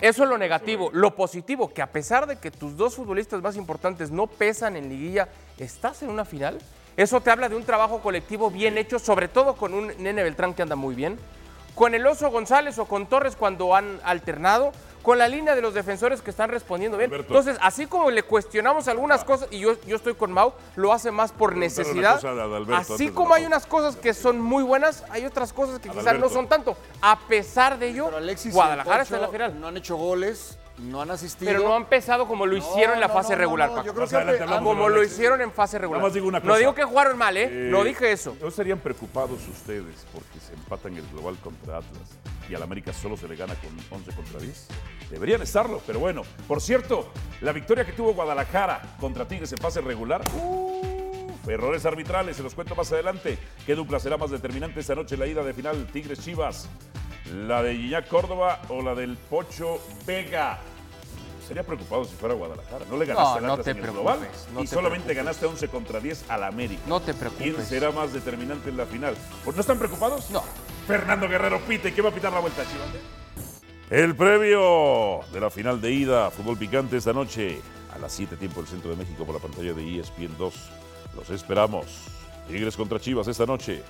[0.00, 0.90] Eso es lo negativo.
[0.92, 4.88] Lo positivo, que a pesar de que tus dos futbolistas más importantes no pesan en
[4.88, 5.28] liguilla,
[5.58, 6.58] estás en una final.
[6.96, 10.54] Eso te habla de un trabajo colectivo bien hecho, sobre todo con un Nene Beltrán
[10.54, 11.18] que anda muy bien,
[11.74, 15.74] con el Oso González o con Torres cuando han alternado, con la línea de los
[15.74, 17.10] defensores que están respondiendo bien.
[17.10, 17.32] Alberto.
[17.32, 21.10] Entonces, así como le cuestionamos algunas cosas, y yo, yo estoy con Mau, lo hace
[21.10, 22.20] más por necesidad.
[22.74, 26.28] Así como hay unas cosas que son muy buenas, hay otras cosas que quizás no
[26.28, 26.76] son tanto.
[27.00, 28.10] A pesar de ello,
[28.52, 29.60] Guadalajara está en la final.
[29.60, 31.50] No han hecho goles, no han asistido.
[31.52, 33.74] Pero no han pesado como lo hicieron en la no, fase no, no, regular, no,
[33.76, 33.86] Paco.
[33.86, 35.98] yo creo que han- Como lo hicieron en fase regular.
[36.00, 36.58] Nada más digo una No cosa.
[36.58, 37.44] digo que jugaron mal, ¿eh?
[37.44, 38.36] Eh, no dije eso.
[38.40, 42.08] ¿No estarían preocupados ustedes porque se empatan el global contra Atlas
[42.50, 44.66] y al América solo se le gana con 11 contra 10?
[45.10, 46.22] Deberían estarlo, pero bueno.
[46.48, 47.10] Por cierto,
[47.40, 50.22] la victoria que tuvo Guadalajara contra Tigres en fase regular.
[50.34, 53.38] uf, errores arbitrales, se los cuento más adelante.
[53.66, 56.68] ¿Qué dupla será más determinante esta noche en la ida de final Tigres-Chivas?
[57.32, 60.58] ¿La de Guiñac Córdoba o la del Pocho Vega?
[61.46, 62.84] Sería preocupado si fuera Guadalajara.
[62.88, 64.20] No le ganaste No, no Atlas te en el global
[64.54, 65.16] no y te solamente preocupes.
[65.16, 66.82] ganaste 11 contra 10 al América.
[66.86, 67.66] No te ¿Quién preocupes.
[67.68, 69.16] será más determinante en la final?
[69.44, 70.30] ¿No están preocupados?
[70.30, 70.44] No.
[70.90, 71.92] Fernando Guerrero pite.
[71.92, 72.88] ¿Quién va a pitar la vuelta, Chivas?
[73.90, 77.60] El previo de la final de ida, fútbol picante esta noche
[77.94, 80.54] a las 7 tiempo del Centro de México por la pantalla de ESPN 2.
[81.14, 81.86] Los esperamos.
[82.48, 83.84] Tigres contra Chivas esta noche.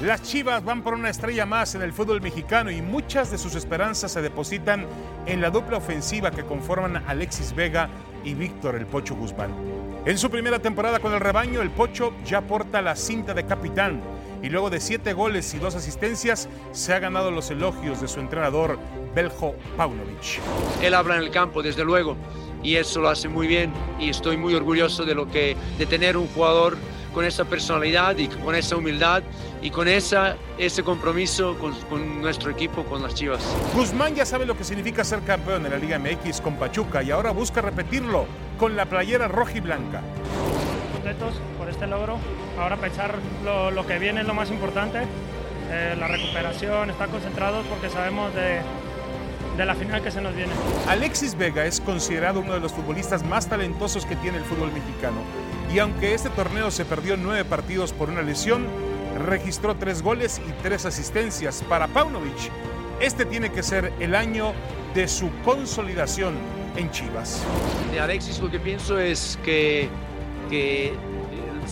[0.00, 3.56] Las Chivas van por una estrella más en el fútbol mexicano y muchas de sus
[3.56, 4.86] esperanzas se depositan
[5.26, 7.88] en la dupla ofensiva que conforman Alexis Vega
[8.22, 9.79] y Víctor El Pocho Guzmán.
[10.06, 14.00] En su primera temporada con el rebaño, el Pocho ya porta la cinta de capitán
[14.42, 18.18] y luego de siete goles y dos asistencias se ha ganado los elogios de su
[18.18, 18.78] entrenador
[19.14, 20.40] Beljo Paunovic.
[20.80, 22.16] Él habla en el campo, desde luego,
[22.62, 26.16] y eso lo hace muy bien y estoy muy orgulloso de lo que de tener
[26.16, 26.78] un jugador
[27.12, 29.22] con esa personalidad y con esa humildad
[29.62, 33.42] y con esa, ese compromiso con, con nuestro equipo, con las Chivas.
[33.74, 37.10] Guzmán ya sabe lo que significa ser campeón en la Liga MX con Pachuca y
[37.10, 38.26] ahora busca repetirlo
[38.58, 40.00] con la playera roja y blanca.
[40.92, 42.18] contentos por este logro.
[42.58, 45.00] Ahora pensar lo, lo que viene es lo más importante,
[45.70, 48.60] eh, la recuperación, estar concentrados porque sabemos de,
[49.56, 50.52] de la final que se nos viene.
[50.88, 55.18] Alexis Vega es considerado uno de los futbolistas más talentosos que tiene el fútbol mexicano.
[55.72, 58.66] Y aunque este torneo se perdió en nueve partidos por una lesión,
[59.26, 61.62] registró tres goles y tres asistencias.
[61.68, 62.50] Para Paunovic,
[63.00, 64.52] este tiene que ser el año
[64.94, 66.34] de su consolidación
[66.76, 67.44] en Chivas.
[67.92, 69.88] De Alexis lo que pienso es que,
[70.48, 70.92] que,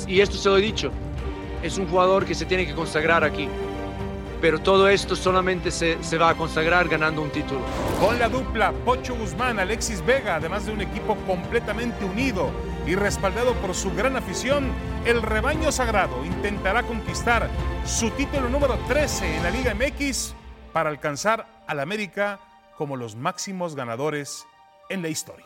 [0.07, 0.93] y esto se lo he dicho,
[1.63, 3.49] es un jugador que se tiene que consagrar aquí.
[4.41, 7.61] pero todo esto solamente se, se va a consagrar ganando un título.
[8.01, 12.51] Con la dupla Pocho Guzmán, Alexis Vega, además de un equipo completamente unido
[12.89, 14.73] y respaldado por su gran afición,
[15.05, 17.51] el rebaño sagrado intentará conquistar
[17.85, 20.35] su título número 13 en la Liga MX
[20.73, 22.41] para alcanzar al América
[22.79, 24.47] como los máximos ganadores
[24.89, 25.45] en la historia.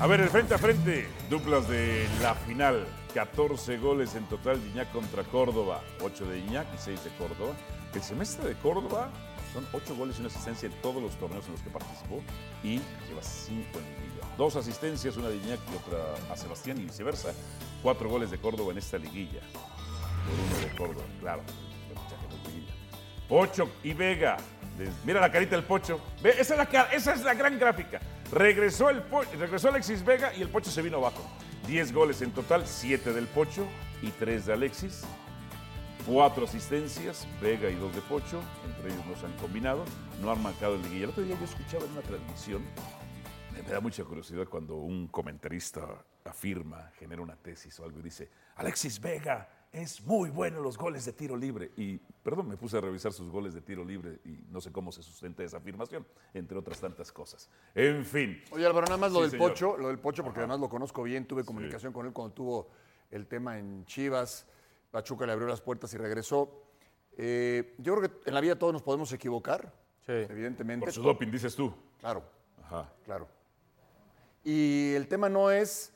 [0.00, 2.84] A ver, el frente a frente, duplas de la final.
[3.14, 5.82] 14 goles en total de Iñak contra Córdoba.
[6.00, 7.54] 8 de Iñak y 6 de Córdoba.
[7.94, 9.10] El semestre de Córdoba
[9.52, 12.22] son 8 goles y una asistencia en todos los torneos en los que participó
[12.64, 14.09] y lleva 5 en.
[14.36, 17.32] Dos asistencias, una de Iñak y otra a Sebastián y viceversa.
[17.82, 19.40] 4 goles de Córdoba en esta liguilla.
[20.26, 21.42] Por uno de Córdoba, claro.
[23.28, 24.36] Pocho y Vega.
[25.04, 26.00] Mira la carita del Pocho.
[26.22, 28.00] Esa, es la, esa es la gran gráfica.
[28.32, 29.02] Regresó, el
[29.38, 31.22] regresó Alexis Vega y el Pocho se vino abajo.
[31.66, 33.66] 10 goles en total, 7 del Pocho
[34.02, 35.04] y 3 de Alexis.
[36.06, 39.84] 4 asistencias, Vega y 2 de Pocho, entre ellos no se han combinado,
[40.22, 41.04] no han marcado el liguilla.
[41.04, 42.62] El otro día yo escuchaba en una transmisión,
[43.62, 48.30] me da mucha curiosidad cuando un comentarista afirma, genera una tesis o algo y dice,
[48.56, 51.70] Alexis Vega es muy bueno los goles de tiro libre.
[51.76, 54.90] Y, perdón, me puse a revisar sus goles de tiro libre y no sé cómo
[54.90, 57.48] se sustenta esa afirmación, entre otras tantas cosas.
[57.74, 58.42] En fin.
[58.50, 61.26] Oye, Álvaro, nada más lo del Pocho, lo del Pocho, porque además lo conozco bien,
[61.26, 62.70] tuve comunicación con él cuando tuvo
[63.10, 64.46] el tema en Chivas,
[64.90, 66.64] Pachuca le abrió las puertas y regresó.
[67.16, 69.72] Eh, yo creo que en la vida todos nos podemos equivocar,
[70.06, 70.86] evidentemente.
[70.86, 71.72] Por su doping, dices tú.
[71.98, 72.24] Claro,
[72.64, 72.92] Ajá.
[73.04, 73.28] claro.
[74.44, 75.92] Y el tema no es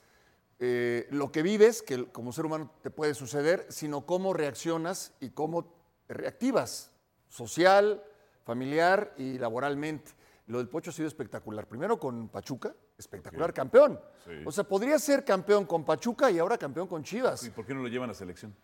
[0.59, 5.31] eh, lo que vives, que como ser humano te puede suceder, sino cómo reaccionas y
[5.31, 5.73] cómo
[6.07, 6.93] te reactivas,
[7.29, 8.03] social,
[8.45, 10.13] familiar y laboralmente.
[10.47, 11.67] Lo del Pocho ha sido espectacular.
[11.67, 13.99] Primero con Pachuca, espectacular campeón.
[14.45, 17.45] O sea, podría ser campeón con Pachuca y ahora campeón con Chivas.
[17.45, 18.55] ¿Y por qué no lo llevan a selección?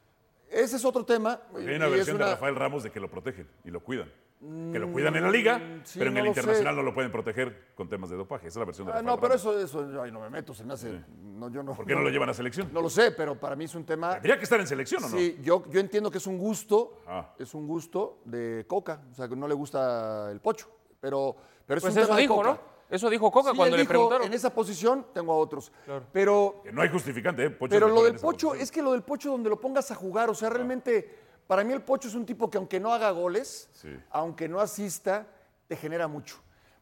[0.50, 1.40] Ese es otro tema.
[1.54, 4.90] Hay una versión de Rafael Ramos de que lo protegen y lo cuidan que lo
[4.90, 8.08] cuidan en la liga, mm, pero en el internacional no lo pueden proteger con temas
[8.08, 8.46] de dopaje.
[8.46, 10.64] Esa es la versión de ah, No, pero eso, eso ay, no me meto, se
[10.64, 11.04] me hace.
[11.18, 12.70] No, yo no, ¿Por qué no, lo llevan a selección?
[12.72, 14.14] No lo sé, pero para mí es un tema.
[14.14, 15.16] Tendría que estar en selección o no?
[15.18, 17.02] Sí, yo, yo entiendo que es un gusto,
[17.38, 21.76] es un gusto de Coca, o sea, que no le gusta el pocho, pero, pero
[21.76, 22.58] es pues un eso dijo, ¿no?
[22.88, 24.26] Eso dijo Coca cuando le preguntaron.
[24.26, 25.70] En esa posición tengo a otros.
[26.12, 26.62] Pero.
[26.72, 27.50] no hay justificante, ¿eh?
[27.50, 30.34] pero lo del Pocho, es que lo del Pocho, donde lo pongas a jugar, o
[30.34, 33.68] sea, realmente para mí el Pocho es un tipo que aunque no haga goles,
[34.12, 35.26] aunque no asista,
[35.66, 36.36] te genera mucho.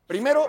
[0.07, 0.46] Primero,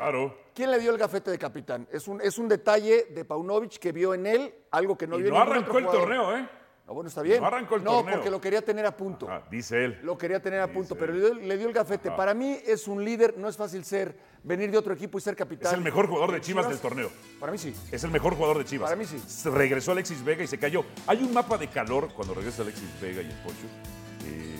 [0.53, 1.87] ¿quién le dio el gafete de capitán?
[1.89, 5.21] Es un, es un detalle de Paunovic que vio en él algo que no y
[5.21, 6.49] vio no en arrancó el torneo, ¿eh?
[6.85, 7.39] No, bueno, está bien.
[7.39, 8.15] No arrancó el no, torneo.
[8.15, 9.29] porque lo quería tener a punto.
[9.49, 9.99] dice él.
[10.03, 12.11] Lo quería tener a punto, pero le dio, le dio, el gafete.
[12.11, 15.37] Para mí es un líder, no es fácil ser, venir de otro equipo y ser
[15.37, 15.71] capitán.
[15.71, 17.09] Es el mejor jugador de Chivas, del torneo.
[17.39, 17.73] Para mí sí.
[17.89, 18.89] Es el mejor jugador de Chivas.
[18.89, 19.49] Para mí sí.
[19.49, 20.83] Regresó Alexis Vega y se cayó.
[21.07, 23.98] Hay un mapa de calor cuando regresa Alexis Vega y el Pocho.
[24.29, 24.55] Eh,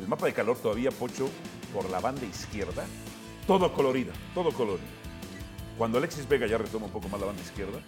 [0.00, 1.30] el mapa de calor todavía, Pocho,
[1.72, 2.84] por la banda izquierda,
[3.46, 4.88] todo colorido, todo colorido.
[5.78, 7.78] Cuando Alexis Vega ya retoma un poco más la banda izquierda,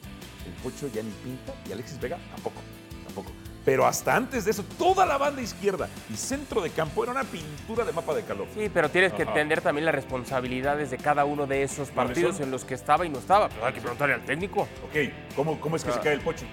[0.46, 2.60] el Pocho ya ni pinta y Alexis Vega tampoco,
[3.04, 3.32] tampoco.
[3.64, 7.24] Pero hasta antes de eso, toda la banda izquierda y centro de campo era una
[7.24, 8.46] pintura de mapa de calor.
[8.54, 12.52] Sí, pero tienes que entender también las responsabilidades de cada uno de esos partidos en
[12.52, 13.48] los que estaba y no estaba.
[13.48, 14.62] Pero hay que preguntarle al técnico.
[14.62, 16.46] Ok, ¿cómo, cómo es que se cae el Pocho?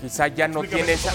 [0.00, 1.12] Quizá ya no tiene esa.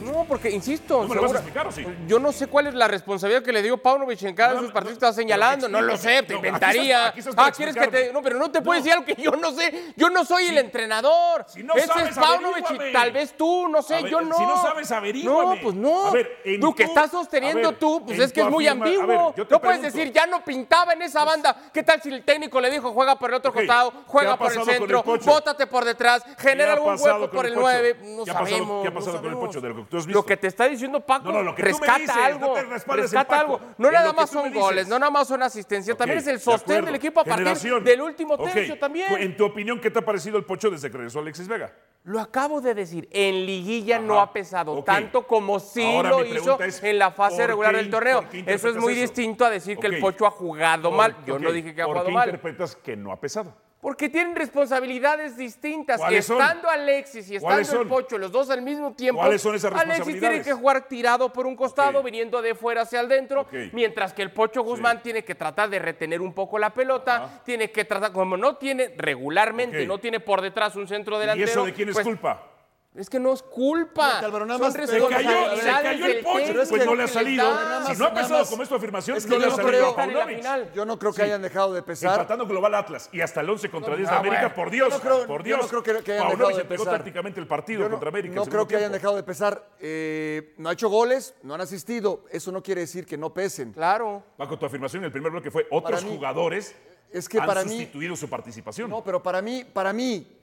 [0.00, 1.84] No, porque insisto, ¿No explicar, sí?
[2.06, 4.72] yo no sé cuál es la responsabilidad que le dio Paunovic en cada de sus
[4.72, 7.08] partidos que está señalando, no lo sé, te inventaría.
[7.08, 8.12] Aquí estás, ah, quieres que te.
[8.12, 9.92] No, pero no te puedes decir algo que yo no sé.
[9.96, 11.44] Yo no soy el entrenador.
[11.48, 14.36] Si no Ese sabes, es Paunovic y tal vez tú, no sé, ver, yo no.
[14.36, 15.56] si no sabes, averíguame.
[15.56, 16.06] No, pues no.
[16.06, 19.34] A ver, en tú que estás sosteniendo ver, tú, pues es que es muy ambiguo.
[19.48, 21.70] no puedes decir, ya no pintaba en esa banda.
[21.72, 24.52] ¿Qué tal si el técnico le dijo, juega por el otro costado, ¿qué juega por
[24.52, 27.68] el centro, bótate por detrás, genera ¿Qué ha algún hueco por el el Pocho?
[27.72, 27.96] 9?
[28.24, 28.82] ¿Qué ha pasado- sabemos.
[28.82, 29.38] qué ha no pasado con el.
[29.38, 30.18] Pocho de lo que tú has visto?
[30.20, 32.54] Lo que te está diciendo Paco, No, no, lo que tú me rescata dices, algo.
[32.86, 33.60] no rescata algo.
[33.78, 36.84] No En nada más son goles, no nada más son asistencias, también es el sostén
[36.84, 37.84] del equipo a partir Generación.
[37.84, 39.12] del último tercio también.
[39.20, 41.72] En tu opinión, ¿qué te ha parecido el Pocho desde que regresó Alexis Vega?
[42.04, 46.60] Lo acabo de decir, en liguilla no ha pesado tanto como sí Ahora lo hizo
[46.60, 48.20] es, en la fase ¿por regular qué del torneo.
[48.22, 49.02] por qué Eso es muy eso?
[49.02, 50.00] distinto a decir que el.
[50.00, 51.16] Pocho ha jugado Por- mal.
[51.24, 52.28] Yo no dije que ha ¿Por jugado qué mal.
[52.28, 53.54] interpretas que no ha pesado?
[53.82, 56.00] Porque tienen responsabilidades distintas.
[56.08, 57.88] Estando Alexis y ¿Cuáles estando el?
[57.88, 59.20] Pocho, los dos al mismo tiempo.
[59.20, 63.00] ¿Cuáles son esas Alexis tiene que jugar tirado por un costado, viniendo de fuera hacia
[63.00, 63.52] adentro, Ok.
[63.72, 67.72] mientras que el Pocho Guzmán tiene que tratar de retener un poco la pelota, tiene
[67.72, 71.50] que tratar, como no tiene regularmente, no tiene por detrás un centro ¿Y delantero.
[71.50, 72.51] eso de quién es pues, culpa?
[72.94, 74.18] Es que no es culpa.
[74.18, 77.50] Álvaro, nada más- Se cayó, se cayó el técnico pues no le ha que salido.
[77.50, 79.50] más- Si no ha pesado más- como es tu afirmación, Es no le yo ha
[79.50, 80.74] no salido creo- a.
[80.74, 81.22] Yo no creo que Sí.
[81.22, 82.12] hayan dejado de pesar.
[82.12, 84.54] Empatando global Atlas y hasta el 11 contra 10 de Ah, América, bueno.
[84.54, 85.60] por Dios, no creo- por yo Dios.
[85.62, 86.98] no creo que- que hayan Paunovic dejado de se pegó pesar.
[86.98, 88.34] tácticamente el partido no, contra América.
[88.34, 89.66] no creo que hayan dejado de pesar.
[89.80, 92.24] Eh, no ha hecho goles, no han asistido.
[92.30, 93.72] Eso no quiere decir que no pesen.
[93.72, 94.22] Claro.
[94.36, 96.74] Paco, tu afirmación en el primer bloque fue otros jugadores
[97.10, 98.90] es que han para mí- sustituido su participación.
[98.90, 100.41] No, pero para mí, para mí, eh,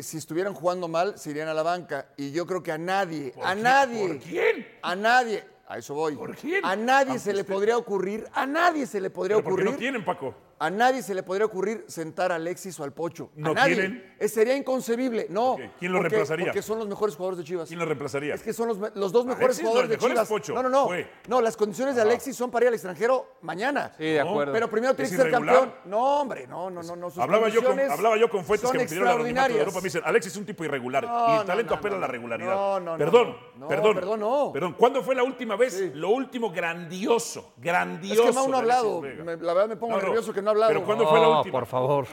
[0.00, 2.08] si estuvieran jugando mal, se irían a la banca.
[2.16, 3.62] Y yo creo que a nadie, a quién?
[3.62, 4.68] nadie, ¿Por quién?
[4.82, 6.14] a nadie, a eso voy.
[6.16, 6.64] ¿Por quién?
[6.64, 9.54] A nadie Aunque se le esté- podría ocurrir, a nadie se le podría ¿Pero por
[9.56, 9.72] qué ocurrir.
[9.72, 10.34] no tienen, Paco?
[10.60, 13.30] A nadie se le podría ocurrir sentar a Alexis o al Pocho.
[13.36, 13.74] ¿No a nadie.
[13.76, 14.14] tienen?
[14.18, 15.26] Eh, sería inconcebible.
[15.30, 15.56] No.
[15.78, 16.46] ¿quién lo porque- reemplazaría?
[16.46, 17.68] Porque son los mejores jugadores de Chivas.
[17.68, 18.34] ¿Quién lo reemplazaría?
[18.34, 20.28] Es que son los, dos mejores Alexis, no, jugadores de es Chivas.
[20.28, 20.54] Pocho.
[20.54, 20.86] No, no, no.
[20.88, 21.08] Fue.
[21.28, 23.92] No, las condiciones de Alexis son para ir al extranjero mañana.
[23.96, 24.52] Sí, de acuerdo.
[24.52, 25.54] Pero primero tiene ¿Es que ser irregular?
[25.60, 25.74] campeón.
[25.84, 26.96] No, hombre, no, no, no.
[26.96, 27.10] no.
[27.10, 29.58] sus Hablaba yo, con, hablaba yo con fuentes que me pidieron anonimato de extraordinarias.
[29.60, 29.78] Europa.
[29.78, 31.04] Me dicen, Alexis es un tipo irregular.
[31.04, 32.50] No, y el talento no, apela a la regularidad.
[32.54, 33.68] No, no, no, perdón, no.
[33.68, 33.94] perdón.
[33.94, 34.50] No, perdón, no.
[34.52, 35.94] Perdón, ¿cuándo fue la última vez?
[35.94, 38.24] Lo último grandioso, Es grandioso.
[38.24, 39.02] que Mau no ha hablado.
[39.02, 40.72] La verdad me pongo nervioso que no ha hablado.
[40.72, 41.52] Pero ¿cuándo fue la No, última?
[41.52, 42.06] por favor.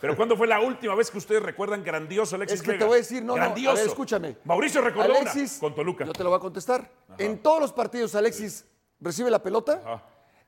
[0.00, 2.78] Pero ¿cuándo fue la última vez que ustedes recuerdan grandioso Alexis Es que Vega?
[2.80, 3.76] te voy a decir, no, no, a grandioso.
[3.76, 4.36] ver, escúchame.
[4.44, 6.04] Mauricio recordó Alexis, una con Toluca.
[6.04, 6.90] Yo te lo voy a contestar.
[7.18, 8.64] En todos los partidos Alexis
[9.00, 10.02] recibe la pelota Ajá.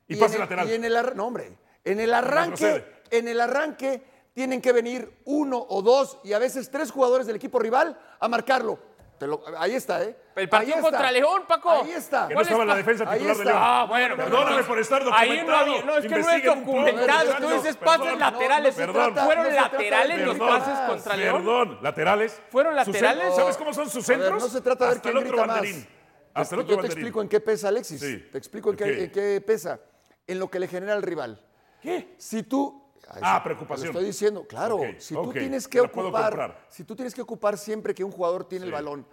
[0.07, 0.69] Y, el- lateral.
[0.69, 4.03] Y en el arranque, no, hombre, en el arranque, en el arranque
[4.35, 8.29] tienen que venir uno o dos y a veces tres jugadores del equipo rival a
[8.29, 8.79] marcarlo.
[9.19, 10.17] Te lo- ahí está, ¿eh?
[10.35, 11.71] El partido Ahí contra León, Paco.
[11.71, 12.27] Ahí está.
[12.27, 13.53] Que no estaba en la defensa Ahí titular de está.
[13.55, 13.63] León.
[13.65, 14.17] Ah, bueno.
[14.17, 15.07] Perdóname por estar Ahí
[15.39, 15.47] documentado.
[15.47, 17.35] no, había- no, es que no es documentado.
[17.37, 18.77] Tú dices pases laterales.
[18.79, 19.15] no Perdón.
[19.25, 21.37] ¿Fueron no trata de laterales los pases contra León?
[21.37, 22.43] Perdón, laterales.
[22.51, 23.35] ¿Fueron laterales?
[23.37, 24.43] ¿Sabes cómo son sus ver, centros?
[24.43, 25.57] no se trata de ver Hasta quién el otro grita más.
[25.57, 25.89] banderín.
[26.35, 26.99] Hasta el Yo otro te banderín.
[26.99, 28.01] explico en qué pesa Alexis.
[28.01, 28.29] Sí.
[28.33, 29.05] Te explico en ¿En qué, qué?
[29.05, 29.81] en qué pesa.
[30.27, 31.41] En lo que le genera al rival.
[31.81, 32.15] ¿Qué?
[32.19, 32.84] Si tú.
[33.23, 33.89] Ah, preocupación.
[33.89, 34.81] te lo estoy diciendo, claro.
[34.99, 36.67] Si tú tienes que ocupar.
[36.69, 39.07] Si tú tienes que ocupar siempre que un jugador tiene el balón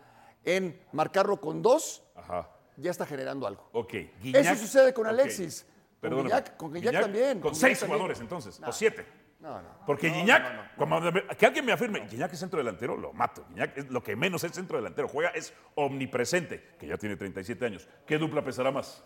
[0.43, 2.49] en marcarlo con dos, Ajá.
[2.77, 3.69] ya está generando algo.
[3.73, 3.93] Ok.
[4.23, 5.06] Eso sucede con.
[5.08, 5.65] Alexis.
[6.01, 6.12] Con.
[6.12, 7.97] Guiñac- con Guiñac también, Con con seis Guiñac también.
[7.99, 9.06] jugadores entonces, o siete.
[9.39, 9.69] No, no.
[9.86, 13.43] Porque Guiñac, cuando- que alguien me afirme, Guiñac es centro delantero, lo mato.
[13.49, 15.08] Guiñac es lo que menos es centro delantero.
[15.08, 17.88] Juega, es omnipresente, que ya tiene 37 años.
[18.06, 19.04] ¿Qué dupla pesará más?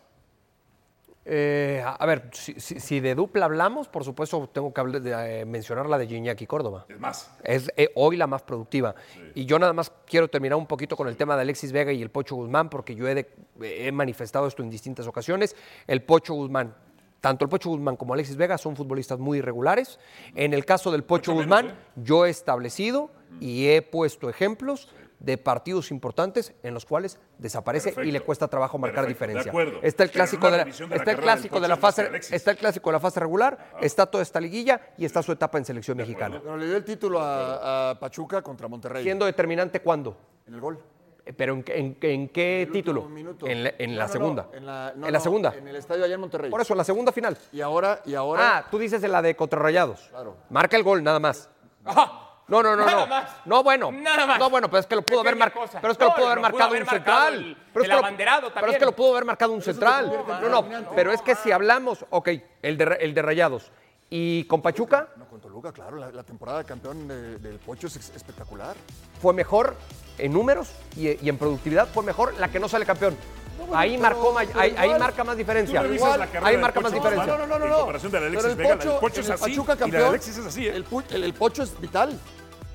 [1.28, 5.42] Eh, a ver, si, si- si de dupla hablamos, por supuesto tengo que hablar de,
[5.42, 6.86] eh, mencionar la de Gignac y Córdoba.
[6.88, 7.32] Es más.
[7.44, 8.94] Es eh, hoy la más productiva.
[9.34, 12.02] Y yo nada más quiero terminar un poquito con el tema de Alexis Vega y
[12.04, 13.28] el Pocho Guzmán, porque yo he, de-
[13.62, 15.56] he manifestado esto en distintas ocasiones.
[15.88, 16.76] El Pocho Guzmán,
[17.22, 20.00] tanto el Pocho Guzmán como Alexis Vega son futbolistas muy irregulares.
[20.36, 23.10] En el caso del Pocho Mucho Guzmán, menos, yo he establecido
[23.40, 28.78] y he puesto ejemplos de partidos importantes en los cuales desaparece y le cuesta trabajo
[28.78, 29.80] marcar Perfecto, diferencia.
[29.82, 32.94] Está el clásico de la, está el clásico de la fase está el clásico de
[32.94, 36.40] la fase regular, está toda esta liguilla y está su etapa en selección mexicana.
[36.44, 39.04] Pero le dio el título a, a Pachuca contra Monterrey.
[39.04, 40.18] Siendo determinante cuándo?
[40.48, 40.80] En el gol.
[41.26, 43.10] Eh, ¿Pero en, qué- en- en qué El título?
[43.46, 44.44] En la, en No, la no, segunda.
[44.52, 45.56] no, en la, no, en la no, segunda.
[45.56, 46.52] En el estadio allá en Monterrey.
[46.52, 47.36] Por eso, en la segunda final.
[47.52, 48.58] Y ahora, y ahora.
[48.60, 50.02] Ah, tú dices en la de Contrarrayados.
[50.12, 50.38] Claro.
[50.52, 51.50] Marca el gol, nada más.
[51.84, 52.22] Ajá.
[52.48, 53.08] No, no, no, Nada no.
[53.08, 53.32] más.
[53.46, 53.92] No, bueno.
[53.92, 54.38] Nada más.
[54.40, 55.66] No, bueno, pero es que lo pudo haber marcado.
[55.82, 57.34] Pero es que lo No, pudo haber lo pudo marcado haber un marcado central.
[57.34, 58.80] el- pero es que lo- abanderado Pero es también.
[58.80, 60.26] que lo pudo haber marcado un central.
[60.42, 60.66] No, no.
[60.96, 62.30] Pero es que si hablamos, ok,
[62.62, 63.72] el de, el de Rayados
[64.10, 65.98] y con Pachuca No, con Toluca, claro.
[65.98, 68.76] La, la temporada de campeón de- del Pocho es espectacular.
[69.22, 69.76] fue mejor
[70.18, 73.18] en números y, y en productividad, fue mejor la que no sale campeón.
[73.58, 75.82] bueno, ahí pero- marcó, ma- pero ahí, marca más diferencia.
[75.82, 77.38] Ahí marca más Pocho diferencia.
[77.38, 77.66] No, no, no, no.
[77.66, 79.44] En comparación de la Alexis Pero el Vega, la del Pocho, Pocho es el así,
[79.44, 80.76] Pachuca y la campeón, Alexis es así, ¿eh?
[80.76, 82.20] El, el- el Pocho es vital.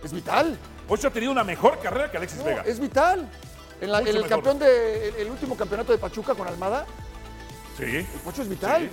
[0.03, 0.59] Es vital.
[0.89, 2.63] Pocho ha tenido una mejor carrera que Alexis No, Vega.
[2.67, 3.29] es vital.
[3.81, 4.29] En, la- Mucho en el mejor.
[4.37, 5.09] campeón de.
[5.09, 6.85] El, el último campeonato de Pachuca con Almada,
[7.79, 7.85] Sí.
[7.85, 8.83] el Pocho es vital.
[8.83, 8.91] Sí.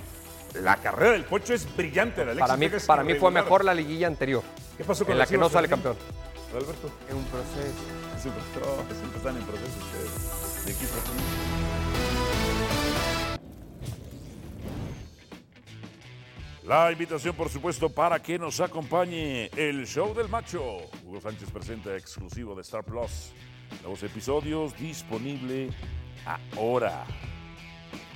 [0.54, 2.24] La carrera del Pocho es brillante.
[2.24, 4.42] la de Alexis Para mí, para mí fue mejor la liguilla anterior,
[4.76, 5.96] ¿Qué pasó con en la que no sale campeón.
[6.52, 6.90] Alberto.
[7.08, 7.68] Es un proceso.
[8.16, 10.64] Es un proceso, siempre están en proceso ustedes.
[10.64, 10.94] De equipo.
[16.68, 20.76] La invitación, por supuesto, para que nos acompañe el show del macho.
[21.04, 23.32] Hugo Sánchez presenta exclusivo de Star Plus.
[23.80, 25.70] Nuevos episodios disponible
[26.56, 27.04] ahora.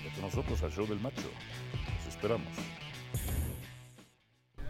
[0.02, 1.30] Vete con nosotros al show del macho.
[2.22, 2.46] Esperamos.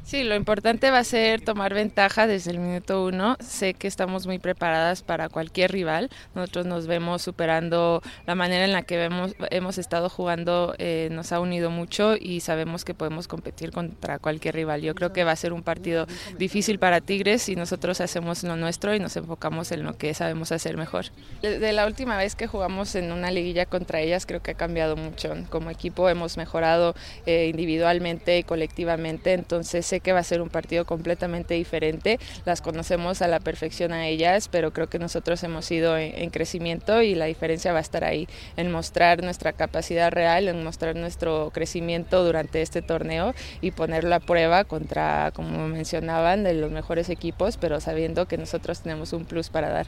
[0.05, 3.37] Sí, lo importante va a ser tomar ventaja desde el minuto uno.
[3.41, 6.11] Sé que estamos muy preparadas para cualquier rival.
[6.35, 11.31] Nosotros nos vemos superando la manera en la que vemos, hemos estado jugando, eh, nos
[11.33, 14.83] ha unido mucho y sabemos que podemos competir contra cualquier rival.
[14.83, 18.57] Yo creo que va a ser un partido difícil para Tigres y nosotros hacemos lo
[18.57, 21.07] nuestro y nos enfocamos en lo que sabemos hacer mejor.
[21.43, 24.97] De la última vez que jugamos en una liguilla contra ellas, creo que ha cambiado
[24.97, 25.33] mucho.
[25.49, 30.49] Como equipo hemos mejorado eh, individualmente y colectivamente, entonces sé que va a ser un
[30.49, 32.19] partido completamente diferente.
[32.47, 36.31] Las conocemos a la perfección a ellas, pero creo que nosotros hemos ido en, en
[36.31, 38.27] crecimiento y la diferencia va a estar ahí,
[38.57, 44.21] en mostrar nuestra capacidad real, en mostrar nuestro crecimiento durante este torneo y ponerlo a
[44.21, 49.51] prueba contra, como mencionaban, de los mejores equipos, pero sabiendo que nosotros tenemos un plus
[49.51, 49.87] para dar.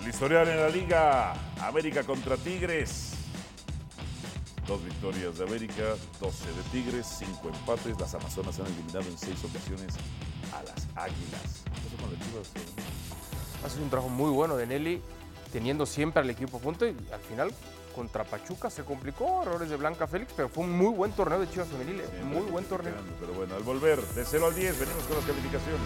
[0.00, 1.34] El historial en la Liga.
[1.60, 3.21] América contra Tigres.
[4.66, 7.98] Dos victorias de América, 12 de Tigres, 5 empates.
[7.98, 9.94] Las Amazonas han eliminado en 6 ocasiones
[10.52, 11.64] a las Águilas.
[11.86, 13.66] Eso con las Chivas, eh.
[13.66, 15.02] Hace un trabajo muy bueno de Nelly,
[15.52, 17.52] teniendo siempre al equipo a punto y al final
[17.94, 21.48] contra Pachuca se complicó, errores de Blanca Félix, pero fue un muy buen torneo de
[21.50, 22.94] Chivas Femenil, eh, Siempre muy buen torneo.
[23.20, 25.80] Pero bueno, al volver de 0 al 10, venimos con las calificaciones.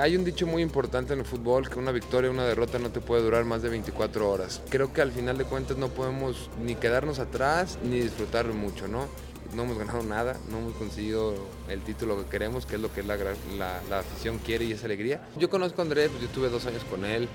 [0.00, 3.00] Hay un dicho muy importante en el fútbol que una victoria una derrota no te
[3.00, 4.62] puede durar más de 24 horas.
[4.70, 9.06] Creo que al final de cuentas no podemos ni quedarnos atrás ni disfrutarlo mucho, ¿no?
[9.54, 11.34] No hemos ganado nada, no hemos conseguido
[11.68, 13.16] el título que queremos, que es lo que la,
[13.58, 15.20] la- afición quiere y es alegría.
[15.38, 17.28] Yo conozco a André, pues yo tuve dos años con él,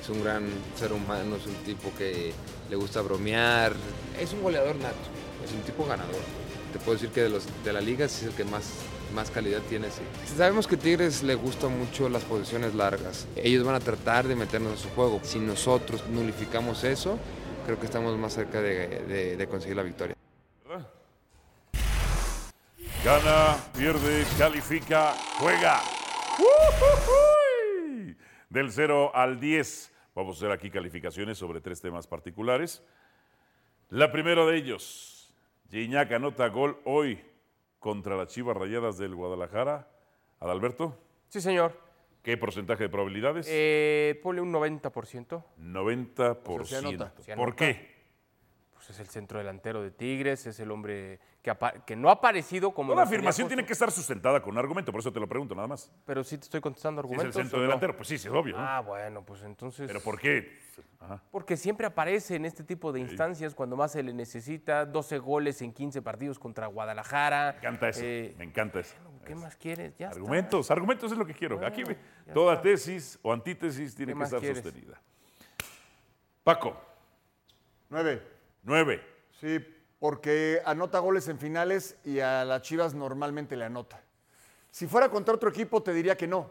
[0.00, 0.46] es un gran
[0.78, 2.32] ser humano, es un tipo que
[2.70, 3.72] le gusta bromear,
[4.20, 4.94] es un goleador nato,
[5.44, 6.14] es un tipo ganador.
[6.72, 8.64] Te puedo decir que de, de la liga es el que más,
[9.14, 9.90] más calidad tiene.
[9.90, 10.02] Sí.
[10.36, 13.26] Sabemos que Tigres le gustan mucho las posiciones largas.
[13.36, 15.20] Ellos van a tratar de meternos en su juego.
[15.22, 17.18] Si nosotros nulificamos eso,
[17.64, 20.16] creo que estamos más cerca de, conseguir la victoria.
[23.04, 25.80] Gana, pierde, califica, juega.
[28.50, 29.92] Del 0 al 10.
[30.14, 32.82] Vamos a hacer aquí calificaciones sobre tres temas particulares.
[33.90, 35.32] La primera de ellos,
[35.70, 37.20] Gignac anota gol hoy
[37.78, 39.88] contra las Chivas Rayadas del Guadalajara.
[40.40, 40.96] Adalberto,
[41.28, 41.72] Sí, señor.
[42.22, 43.46] ¿qué porcentaje de probabilidades?
[43.48, 45.42] Eh, ponle un 90%.
[45.58, 46.62] 90%.
[46.62, 47.12] O sea, se anota.
[47.20, 47.56] Se ¿Por anota.
[47.56, 47.95] qué?
[48.86, 52.92] Pues es el centro delantero de Tigres, es el hombre que, no ha aparecido como...
[52.92, 55.90] Tenía afirmación tiene que estar sustentada con argumento, por eso te lo pregunto nada más.
[56.04, 57.42] Pero sí te estoy contestando Si es el argumentos.
[57.42, 58.56] centro delantero, pues sí, sí, es obvio.
[58.56, 58.62] ¿no?
[58.64, 59.88] Ah, bueno, pues entonces...
[59.88, 60.60] ¿Pero por qué?
[61.00, 61.20] Ajá.
[61.32, 64.86] Porque siempre aparece en este tipo de instancias cuando más se le necesita.
[64.86, 67.52] 12 goles en 15 partidos contra Guadalajara.
[67.54, 68.02] Me encanta eso.
[68.38, 68.94] me encanta eso.
[69.24, 69.96] ¿Qué más quieres?
[69.98, 70.18] Ya está.
[70.20, 71.64] Argumentos, argumentos es lo que quiero.
[71.66, 72.62] Aquí Bueno, ya toda está.
[72.62, 74.62] tesis o antítesis tiene ¿Qué que estar quieres?
[74.62, 75.00] sostenida.
[76.44, 76.80] Paco,
[77.88, 78.35] Nueve.
[78.66, 79.02] Nueve.
[79.40, 79.58] Sí,
[79.98, 84.02] porque anota goles en finales y a las Chivas normalmente le anota.
[84.70, 86.50] Si fuera contra otro equipo te diría que no.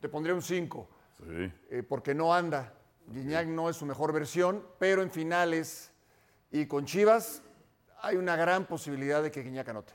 [0.00, 0.88] Te pondría un 5,
[1.26, 1.82] Sí.
[1.88, 2.74] porque no anda.
[3.06, 5.92] Guiñac no es su mejor versión, pero en finales
[6.50, 7.42] y con Chivas
[8.02, 9.92] hay una gran posibilidad de que Guiñac anote.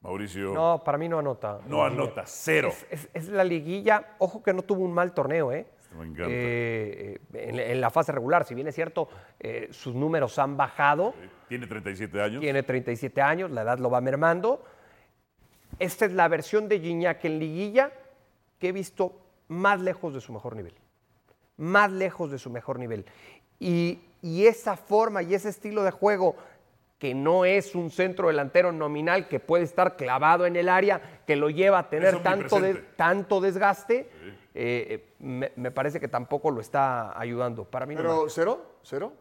[0.00, 0.54] Mauricio.
[0.54, 1.60] No, para mí no anota.
[1.66, 2.70] No anota, cero.
[2.70, 4.14] Es, es- es la liguilla.
[4.18, 5.66] Ojo que no tuvo un mal torneo, ¿eh?
[5.96, 6.24] Me encanta.
[6.30, 10.56] Eh, eh, en, en la fase regular, si bien es cierto, eh, sus números han
[10.56, 11.14] bajado.
[11.48, 12.40] Tiene 37 años.
[12.40, 14.64] Tiene 37 años, la edad lo va mermando.
[15.78, 17.90] Esta es la versión de Gignac en liguilla
[18.58, 19.18] que he visto
[19.48, 20.74] más lejos de su mejor nivel.
[21.56, 23.04] Más lejos de su mejor nivel.
[23.58, 26.36] Y, y esa forma y ese estilo de juego
[26.98, 31.34] que no es un centro delantero nominal que puede estar clavado en el área, que
[31.34, 34.10] lo lleva a tener tanto, de- tanto desgaste,
[34.54, 37.64] eh, me, me parece que tampoco lo está ayudando.
[37.64, 38.30] Para mí no ¿Pero marca.
[38.34, 38.76] cero?
[38.82, 39.12] ¿Cero?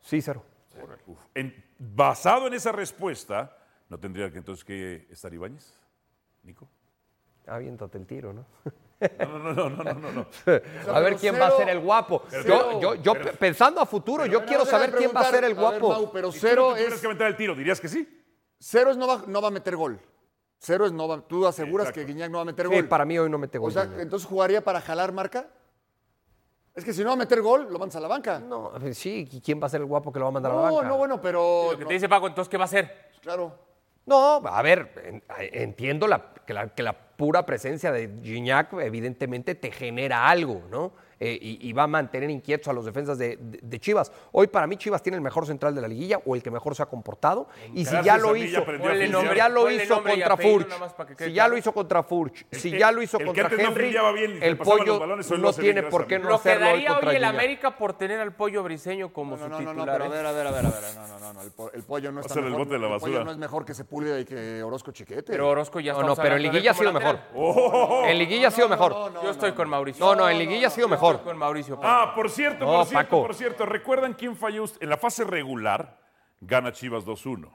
[0.00, 0.42] Sí, cero.
[1.34, 3.56] En- basado en esa respuesta,
[3.88, 5.74] ¿no tendría que entonces que estar Ibáñez?
[6.42, 6.68] Nico.
[7.46, 8.44] Aviéntate el tiro, ¿no?
[9.00, 10.26] No, no, no, no, no, no, no.
[10.94, 12.22] a ver quién va a ser el guapo.
[12.46, 15.54] Yo, yo, yo pero- pensando a futuro, yo quiero saber quién va a ser el
[15.54, 16.00] preguntar, a ver, guapo.
[16.02, 18.24] Mau, pero Si tú no cero es, que aventar el tiro, ¿dirías que sí?
[18.58, 20.00] cero es no va, no va a meter gol.
[20.58, 21.20] Cero es no va.
[21.20, 22.06] Tú aseguras exacto.
[22.06, 22.88] que Guiñac no va a meter Sí, gol.
[22.88, 23.68] para mí hoy no mete gol.
[23.68, 24.00] O sea, Guiñac.
[24.00, 25.48] entonces jugaría para jalar marca.
[26.74, 28.38] Es que si no va a meter gol, lo mandas a la banca.
[28.38, 30.54] no, sí, ¿y ¿quién va a ser el guapo que lo va a mandar a
[30.56, 30.88] la No, banca?
[30.88, 31.68] no, bueno, pero.
[31.72, 33.10] Lo que no, te dice Paco, entonces, ¿qué va a hacer?
[33.22, 33.58] Claro.
[34.04, 39.54] No, a ver, en- entiendo la- que, la, que la pura presencia de Gignac evidentemente
[39.54, 40.92] te genera algo, ¿no?
[41.18, 44.12] Eh, y, y va a mantener inquietos a los defensas de, de- de Chivas.
[44.32, 46.74] Hoy para mí Chivas tiene el mejor central de la liguilla o el que mejor
[46.74, 47.48] se ha comportado.
[47.72, 49.34] Y si ya lo hizo, oficiar.
[49.34, 50.68] ya lo hizo nombre contra Furch,
[51.18, 53.96] si ya lo hizo contra Furch, si ya lo hizo contra Henry,
[54.42, 55.00] el pollo
[55.38, 57.24] no tiene por qué no Lo hacerlo hoy quedaría contra hoy el.
[57.24, 59.94] América por tener al pollo briseño como No, su no, no, no, titular.
[59.98, 60.94] pero a ver, a ver, a ver, a ver.
[60.96, 61.42] No, no, no, no.
[61.42, 62.58] El, po- el pollo no está el mejor.
[62.58, 65.22] bote de la el pollo no es mejor que Sepúlveda y que Orozco Chiquete.
[65.32, 67.18] Pero Orozco ya No, estamos no, pero en hablando de liguilla ha sido mejor.
[67.34, 68.02] Oh.
[68.06, 69.12] En liguilla ha sido mejor.
[69.22, 70.04] Yo estoy con Mauricio.
[70.04, 71.05] No, no, en liguilla ha sido mejor.
[71.24, 71.78] Con Mauricio.
[71.82, 73.22] Ah, por cierto, No, por cierto, Paco.
[73.22, 73.66] por cierto.
[73.66, 74.82] ¿Recuerdan quién falló usted?
[74.82, 75.98] En la fase regular
[76.40, 77.50] gana Chivas 2-1.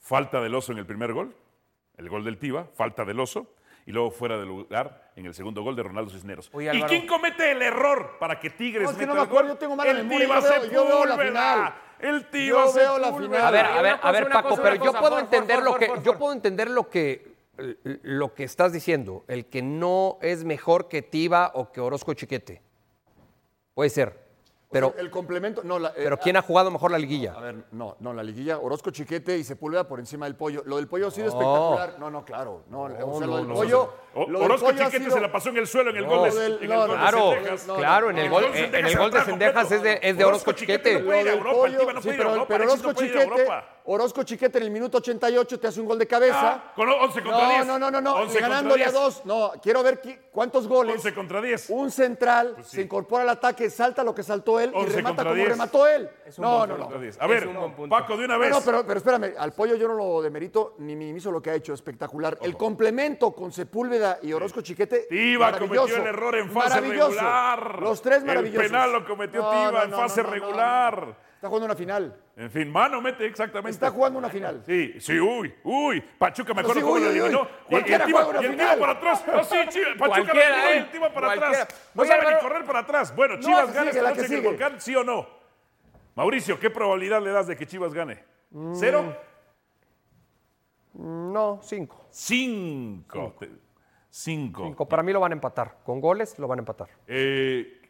[0.00, 1.34] Falta del oso en el primer gol,
[1.96, 3.54] el gol del Tiva, falta del oso.
[3.84, 6.48] y luego fuera de lugar en el segundo gol de Ronaldo Cisneros.
[6.52, 9.20] Oye, ¿Y quién comete el error para que Tigres No, es que meta no me
[9.22, 9.56] el acuerdo, gol?
[9.56, 11.74] yo tengo mala el memoria, Tiva yo veo- yo veo la final.
[11.98, 13.42] El Tiva Yo veo la final.
[13.44, 16.88] A ver, a ver, a ver, Paco, pero yo entender lo que puedo entender lo
[16.88, 17.31] que
[17.84, 22.60] lo que estás diciendo, el que no es mejor que Tiva o que Orozco Chiquete.
[23.74, 24.22] Puede ser.
[24.70, 27.34] Pero, el complemento, no, la, eh, pero ¿quién ha jugado mejor la liguilla?
[27.34, 30.62] A ver, no, no, la liguilla, Orozco Chiquete y Sepúlveda por encima del pollo.
[30.64, 31.32] Lo del pollo ha sido No.
[31.32, 31.98] espectacular.
[32.00, 32.62] No, no, claro.
[32.70, 32.88] No, o
[33.18, 33.92] sea, lo del No, pollo.
[34.14, 36.06] O- lo del Orozco pollo Chiquete sido- se la pasó en el suelo en el
[36.06, 37.32] gol de, en el no, gol de Claro,
[37.76, 39.60] claro, en el gol, en- el gol de completo.
[39.60, 41.00] es de, es de Orozco Chiquete.
[41.00, 42.24] no puede ir a Lo del Europa, el pollo, Tiva no sí, puede ir a
[42.24, 43.68] pero, Europa, Orozco puede ir a Chiquete, Europa.
[43.84, 46.52] Orozco Chiquete en el minuto 88 te hace un gol de cabeza.
[46.66, 47.66] Ah, con 11 contra no, 10.
[47.66, 48.92] no, no, no, no, 11 contra ganándole a 10.
[49.00, 49.22] dos.
[49.24, 50.94] No, quiero ver cuántos goles.
[50.96, 51.70] 11 contra 10.
[51.70, 52.76] Un central Pues sí.
[52.76, 55.48] se incorpora al ataque, salta lo que saltó él y 11 remata como 10.
[55.48, 56.08] remató él.
[56.36, 56.84] un No, no, no.
[56.84, 57.20] Contra 10.
[57.20, 57.88] A ver, Es un.
[57.88, 58.50] Paco, de una vez.
[58.50, 61.54] no, pero, pero espérame, al pollo yo no lo demerito ni minimizo lo que ha
[61.54, 62.38] hecho, espectacular.
[62.40, 65.08] El complemento con Sepúlveda y Orozco Chiquete.
[65.38, 67.08] Maravilloso, cometió el error en fase maravilloso.
[67.10, 67.82] regular.
[67.82, 68.62] Los tres El maravillosos.
[68.70, 70.40] penal lo cometió no, en fase no, no, no.
[70.40, 71.31] regular.
[71.42, 72.16] Está jugando una final.
[72.36, 73.72] En fin, mano mete exactamente.
[73.72, 74.62] Está jugando una final.
[74.64, 76.00] Sí, sí, uy, uy.
[76.16, 77.18] Pachuca me Pero acuerdo sí, cómo uy, lo uy, uy.
[77.18, 77.42] eliminó.
[77.42, 78.78] Y, Cualquiera el Tiva, juega una y el final.
[78.78, 79.24] para atrás.
[79.26, 80.78] Ah, sí, Chi- Pachuca lo eliminó y ¿eh?
[80.78, 81.62] el Tiva para Cualquiera.
[81.64, 81.90] atrás.
[81.94, 83.16] No Oye, sabe ni correr para atrás.
[83.16, 85.26] Bueno, No, Chivas que gana sigue, esta la noche en el volcán, ¿sí o no?
[86.14, 88.22] Mauricio, ¿qué probabilidad le das de que Chivas gane?
[88.74, 89.16] ¿Cero?
[90.94, 92.06] No, cinco.
[92.10, 93.34] Cinco.
[94.08, 94.62] Cinco.
[94.64, 94.88] Cinco.
[94.88, 95.78] Para mí lo van a empatar.
[95.82, 96.88] Con goles lo van a empatar.
[97.08, 97.80] Eh,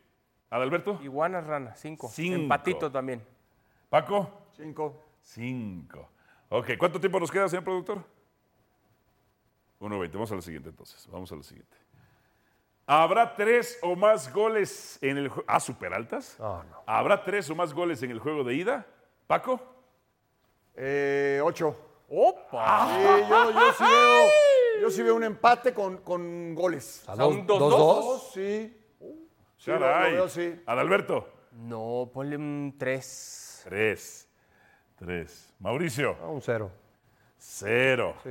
[0.49, 2.09] Adalberto, Iguanas rana, cinco.
[2.11, 2.37] Cinco.
[2.37, 3.23] Empatito también.
[3.93, 5.03] Paco, Cinco.
[5.21, 6.09] cinco.
[6.49, 7.99] Ok, ¿cuánto tiempo nos queda, señor productor?
[9.81, 10.13] 1.20.
[10.15, 11.07] Vamos a la siguiente entonces.
[11.13, 11.77] Vamos a la siguiente.
[12.87, 15.45] ¿Habrá tres o más goles en el juego?
[15.47, 16.37] Ah, super altas.
[16.39, 16.83] No, no.
[16.87, 18.87] ¿Habrá tres o más goles en el juego de ida?
[19.27, 19.61] Paco.
[20.75, 21.77] Eh, ocho.
[22.09, 22.87] ¡Opa!
[22.97, 24.29] Sí, yo, yo sí veo,
[24.81, 27.07] yo sí veo un empate con, con goles.
[27.07, 28.05] A un dos, dos, dos.
[28.07, 28.75] Dos, sí.
[29.59, 30.13] Sí, Caray.
[30.13, 30.63] lo veo así.
[30.65, 31.29] Adalberto.
[31.53, 32.75] No, ponle un
[33.65, 33.69] tres.
[33.71, 34.29] Tres.
[34.99, 35.53] Tres.
[35.59, 36.17] Mauricio.
[36.23, 36.71] Ah, un cero.
[37.39, 38.15] Cero.
[38.23, 38.31] Sí.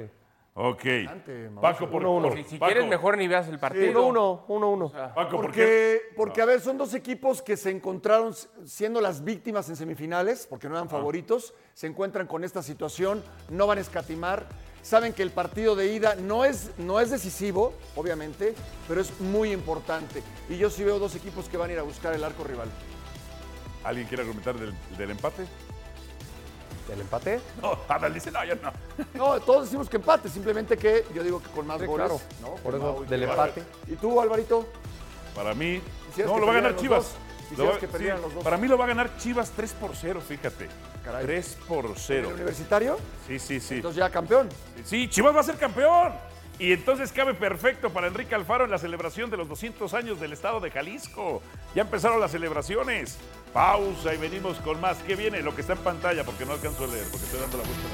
[0.54, 0.86] Ok.
[1.10, 1.62] Ante, Mauricio.
[1.62, 2.28] Paco, por Uno, uno.
[2.30, 2.72] por- Si, si Paco.
[2.72, 4.06] quieres, mejor ni veas el partido.
[4.08, 5.14] Uno, uno, uno, uno.
[5.16, 5.62] Paco, ¿por qué?
[5.62, 8.34] Porque, porque, a ver, son dos equipos que se encontraron
[8.66, 13.66] siendo las víctimas en semifinales, porque no eran favoritos, se encuentran con esta situación, no
[13.68, 14.46] van a escatimar,
[14.82, 18.54] saben que el partido de ida no es, no es decisivo, obviamente,
[18.88, 20.22] pero es muy importante.
[20.50, 22.68] Y yo sí veo dos equipos que van a ir a buscar el arco rival.
[23.84, 25.46] ¿Alguien quiere argumentar del, del empate?
[26.92, 27.40] ¿El empate?
[27.62, 28.72] No, Adal dice, no, yo no.
[29.14, 32.08] No, todos decimos que empate, simplemente que yo digo que con más Sí, goles.
[32.08, 32.22] claro.
[32.42, 32.56] ¿no?
[32.62, 33.64] Por eso, del empate.
[33.88, 34.68] ¿Y tú, Alvarito?
[35.36, 37.06] Para mí, Quisieras no, que lo va a ganar perdieran los Chivas.
[37.06, 37.32] dos.
[37.42, 38.44] Lo Quisieras va- que perdieran los dos.
[38.44, 40.68] Para mí lo va a ganar Chivas 3 por 0, fíjate.
[41.06, 41.26] Caray.
[41.26, 42.30] 3 por ¿El 0.
[42.34, 42.98] universitario?
[43.26, 43.76] Sí, sí, sí.
[43.76, 44.50] Entonces ya campeón.
[44.84, 46.14] Sí, Chivas va a ser campeón.
[46.62, 50.32] Y entonces cabe perfecto para Enrique Alfaro en la celebración de los 200 años del
[50.32, 51.42] estado de Jalisco.
[51.74, 53.18] Ya empezaron las celebraciones.
[53.52, 55.00] Pausa y venimos con más.
[55.00, 55.42] ¿Qué viene?
[55.42, 57.88] Lo que está en pantalla, porque no alcanzo a leer, porque estoy dando la vuelta.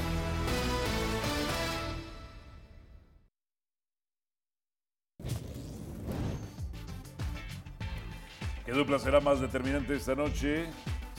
[8.66, 10.66] ¿Qué dupla será más determinante esta noche?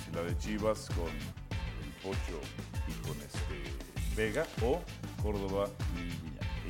[0.05, 2.39] Si la de Chivas con el Pocho
[2.87, 4.83] y con este Vega o
[5.23, 6.28] Córdoba y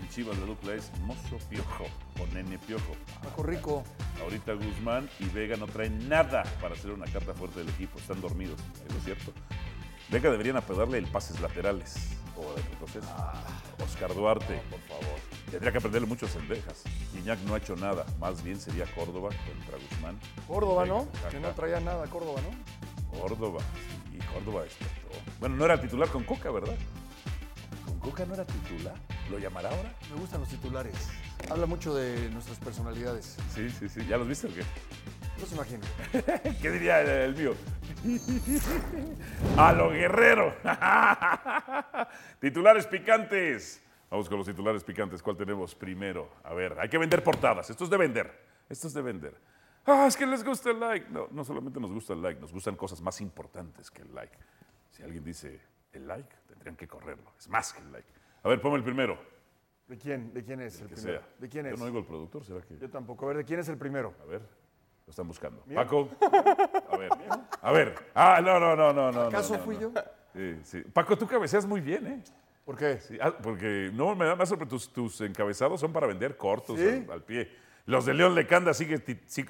[0.09, 1.85] Chivas la dupla es Mozo Piojo
[2.19, 2.95] o Nene Piojo.
[3.23, 3.83] Paco Rico.
[4.21, 7.99] Ahorita Guzmán y Vega no traen nada para hacer una carta fuerte del equipo.
[7.99, 9.33] Están dormidos, ¿es lo cierto?
[10.09, 13.07] Vega deberían apedarle el pases laterales o de retroceso.
[13.83, 15.19] Oscar Duarte, por favor.
[15.51, 16.83] Tendría que aprenderle mucho a Cendejas.
[17.15, 18.05] Iñak no ha hecho nada.
[18.19, 20.19] Más bien sería Córdoba contra Guzmán.
[20.47, 21.29] Córdoba, Vega, ¿no?
[21.29, 23.19] Que no traía nada, Córdoba, ¿no?
[23.19, 23.61] Córdoba.
[24.11, 25.09] Y Córdoba despertó.
[25.39, 26.75] Bueno, no era titular con Coca, ¿verdad?
[27.85, 28.95] ¿Con Coca no era titular?
[29.29, 29.93] ¿Lo llamará ahora?
[30.11, 30.95] Me gustan los titulares.
[31.49, 33.37] Habla mucho de nuestras personalidades.
[33.53, 34.05] Sí, sí, sí.
[34.07, 34.63] ¿Ya los viste o qué?
[35.39, 35.85] No se imagina.
[36.61, 37.53] ¿Qué diría el, el mío?
[39.57, 40.55] A lo guerrero.
[42.39, 43.83] titulares picantes.
[44.09, 45.21] Vamos con los titulares picantes.
[45.21, 46.31] ¿Cuál tenemos primero?
[46.43, 47.69] A ver, hay que vender portadas.
[47.69, 48.45] Esto es de vender.
[48.67, 49.39] Esto es de vender.
[49.85, 51.07] Ah, es que les gusta el like.
[51.09, 54.35] No, no solamente nos gusta el like, nos gustan cosas más importantes que el like.
[54.91, 55.61] Si alguien dice
[55.93, 57.31] el like, tendrían que correrlo.
[57.37, 58.18] Es más que el like.
[58.49, 59.15] A ver, ponme el primero.
[59.87, 60.33] ¿De quién?
[60.33, 61.19] ¿De quién es el Que primero?
[61.19, 61.29] sea.
[61.37, 61.73] ¿De quién es?
[61.73, 62.79] Yo no oigo el productor, ¿será que?
[62.79, 63.25] Yo tampoco.
[63.25, 64.15] A ver, ¿de quién es el primero?
[64.23, 65.63] A ver, lo están buscando.
[65.75, 66.09] Paco.
[66.89, 67.11] A ver.
[67.61, 67.95] A ver.
[68.15, 69.21] Ah, no, no, no, no, no.
[69.21, 69.81] ¿Acaso no, no, fui no.
[69.81, 69.93] yo?
[70.33, 70.81] Sí, sí.
[70.91, 72.23] Paco, tú cabeceas muy bien, ¿eh?
[72.65, 72.97] ¿Por qué?
[72.99, 76.79] Sí, ah, porque no me da más sobre tus, tus encabezados son para vender cortos
[76.79, 76.87] ¿Sí?
[76.87, 77.51] al, al pie.
[77.85, 78.99] Los de León Lecanda sigue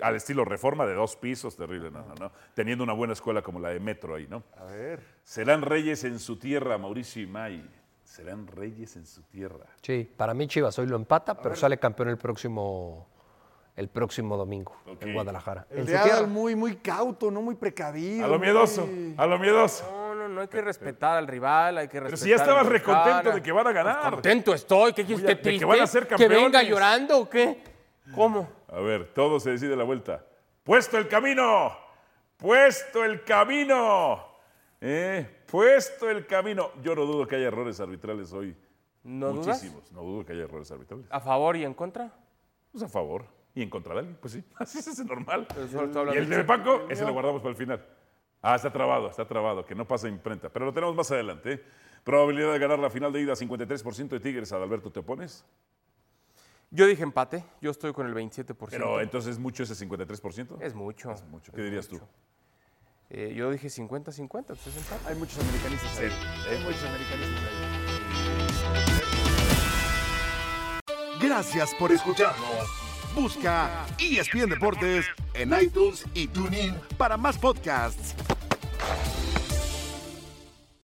[0.01, 2.31] al estilo reforma de dos pisos, terrible, no, no, no.
[2.53, 4.43] Teniendo una buena escuela como la de Metro ahí, ¿no?
[4.57, 5.01] A ver.
[5.23, 7.78] Serán reyes en su tierra, Mauricio y May.
[8.10, 9.66] Serán reyes en su tierra.
[9.84, 13.07] Sí, para mí Chivas hoy lo empata, pero sale campeón el próximo,
[13.76, 15.68] el próximo domingo en Guadalajara.
[15.70, 16.24] El tierra.
[16.24, 17.41] muy, muy cauto, ¿no?
[17.41, 18.26] Muy precavido.
[18.26, 19.86] A lo miedoso, muy- a lo miedoso.
[19.91, 22.10] No, no, no hay que respetar al rival, hay que respetar.
[22.10, 23.36] Pero si ya estabas recontento mexicano.
[23.36, 24.12] de que van a ganar.
[24.12, 26.68] Contento estoy, ¿qué quieres que de que van a ser ¿Que venga campeones.
[26.70, 27.64] llorando o qué?
[28.16, 28.49] ¿Cómo?
[28.70, 30.26] A ver, todo se decide a la vuelta.
[30.64, 31.72] Puesto el camino,
[32.38, 34.26] puesto el camino,
[34.82, 36.71] eh, puesto el camino.
[36.83, 38.55] Yo no dudo que haya errores arbitrales hoy.
[39.03, 39.47] ¿No dudas?
[39.63, 39.91] Muchísimos.
[39.91, 41.05] No dudo que haya errores arbitrales.
[41.09, 42.11] ¿A favor y en contra?
[42.71, 43.25] Pues a favor
[43.55, 44.43] y en contra de alguien, pues sí.
[44.57, 45.47] Así hace normal.
[45.57, 47.85] Estoy Y el de- Paco, ese lo guardamos para el final.
[48.41, 50.49] Ah, está trabado, está trabado, que no pasa imprenta.
[50.49, 51.53] Pero lo tenemos más adelante.
[51.53, 51.63] ¿eh?
[52.03, 54.51] Probabilidad de ganar la final de ida, 53% de Tigres.
[54.53, 55.43] Adalberto, ¿te opones?
[56.71, 58.55] Yo dije empate, yo estoy con el 27%.
[58.69, 60.61] Pero entonces es mucho ese 53%.
[60.61, 61.11] Es mucho.
[61.11, 61.51] Es mucho.
[61.51, 61.99] ¿Qué dirías tú?
[63.12, 65.07] Eh, yo dije 50-50, entonces empate.
[65.07, 66.12] Hay muchos americanistas ahí.
[66.49, 67.80] Hay muchos americanistas ahí.
[71.20, 72.68] Gracias por escucharnos.
[73.16, 78.16] Busca ESPN Deportes en iTunes y TuneIn para más podcasts.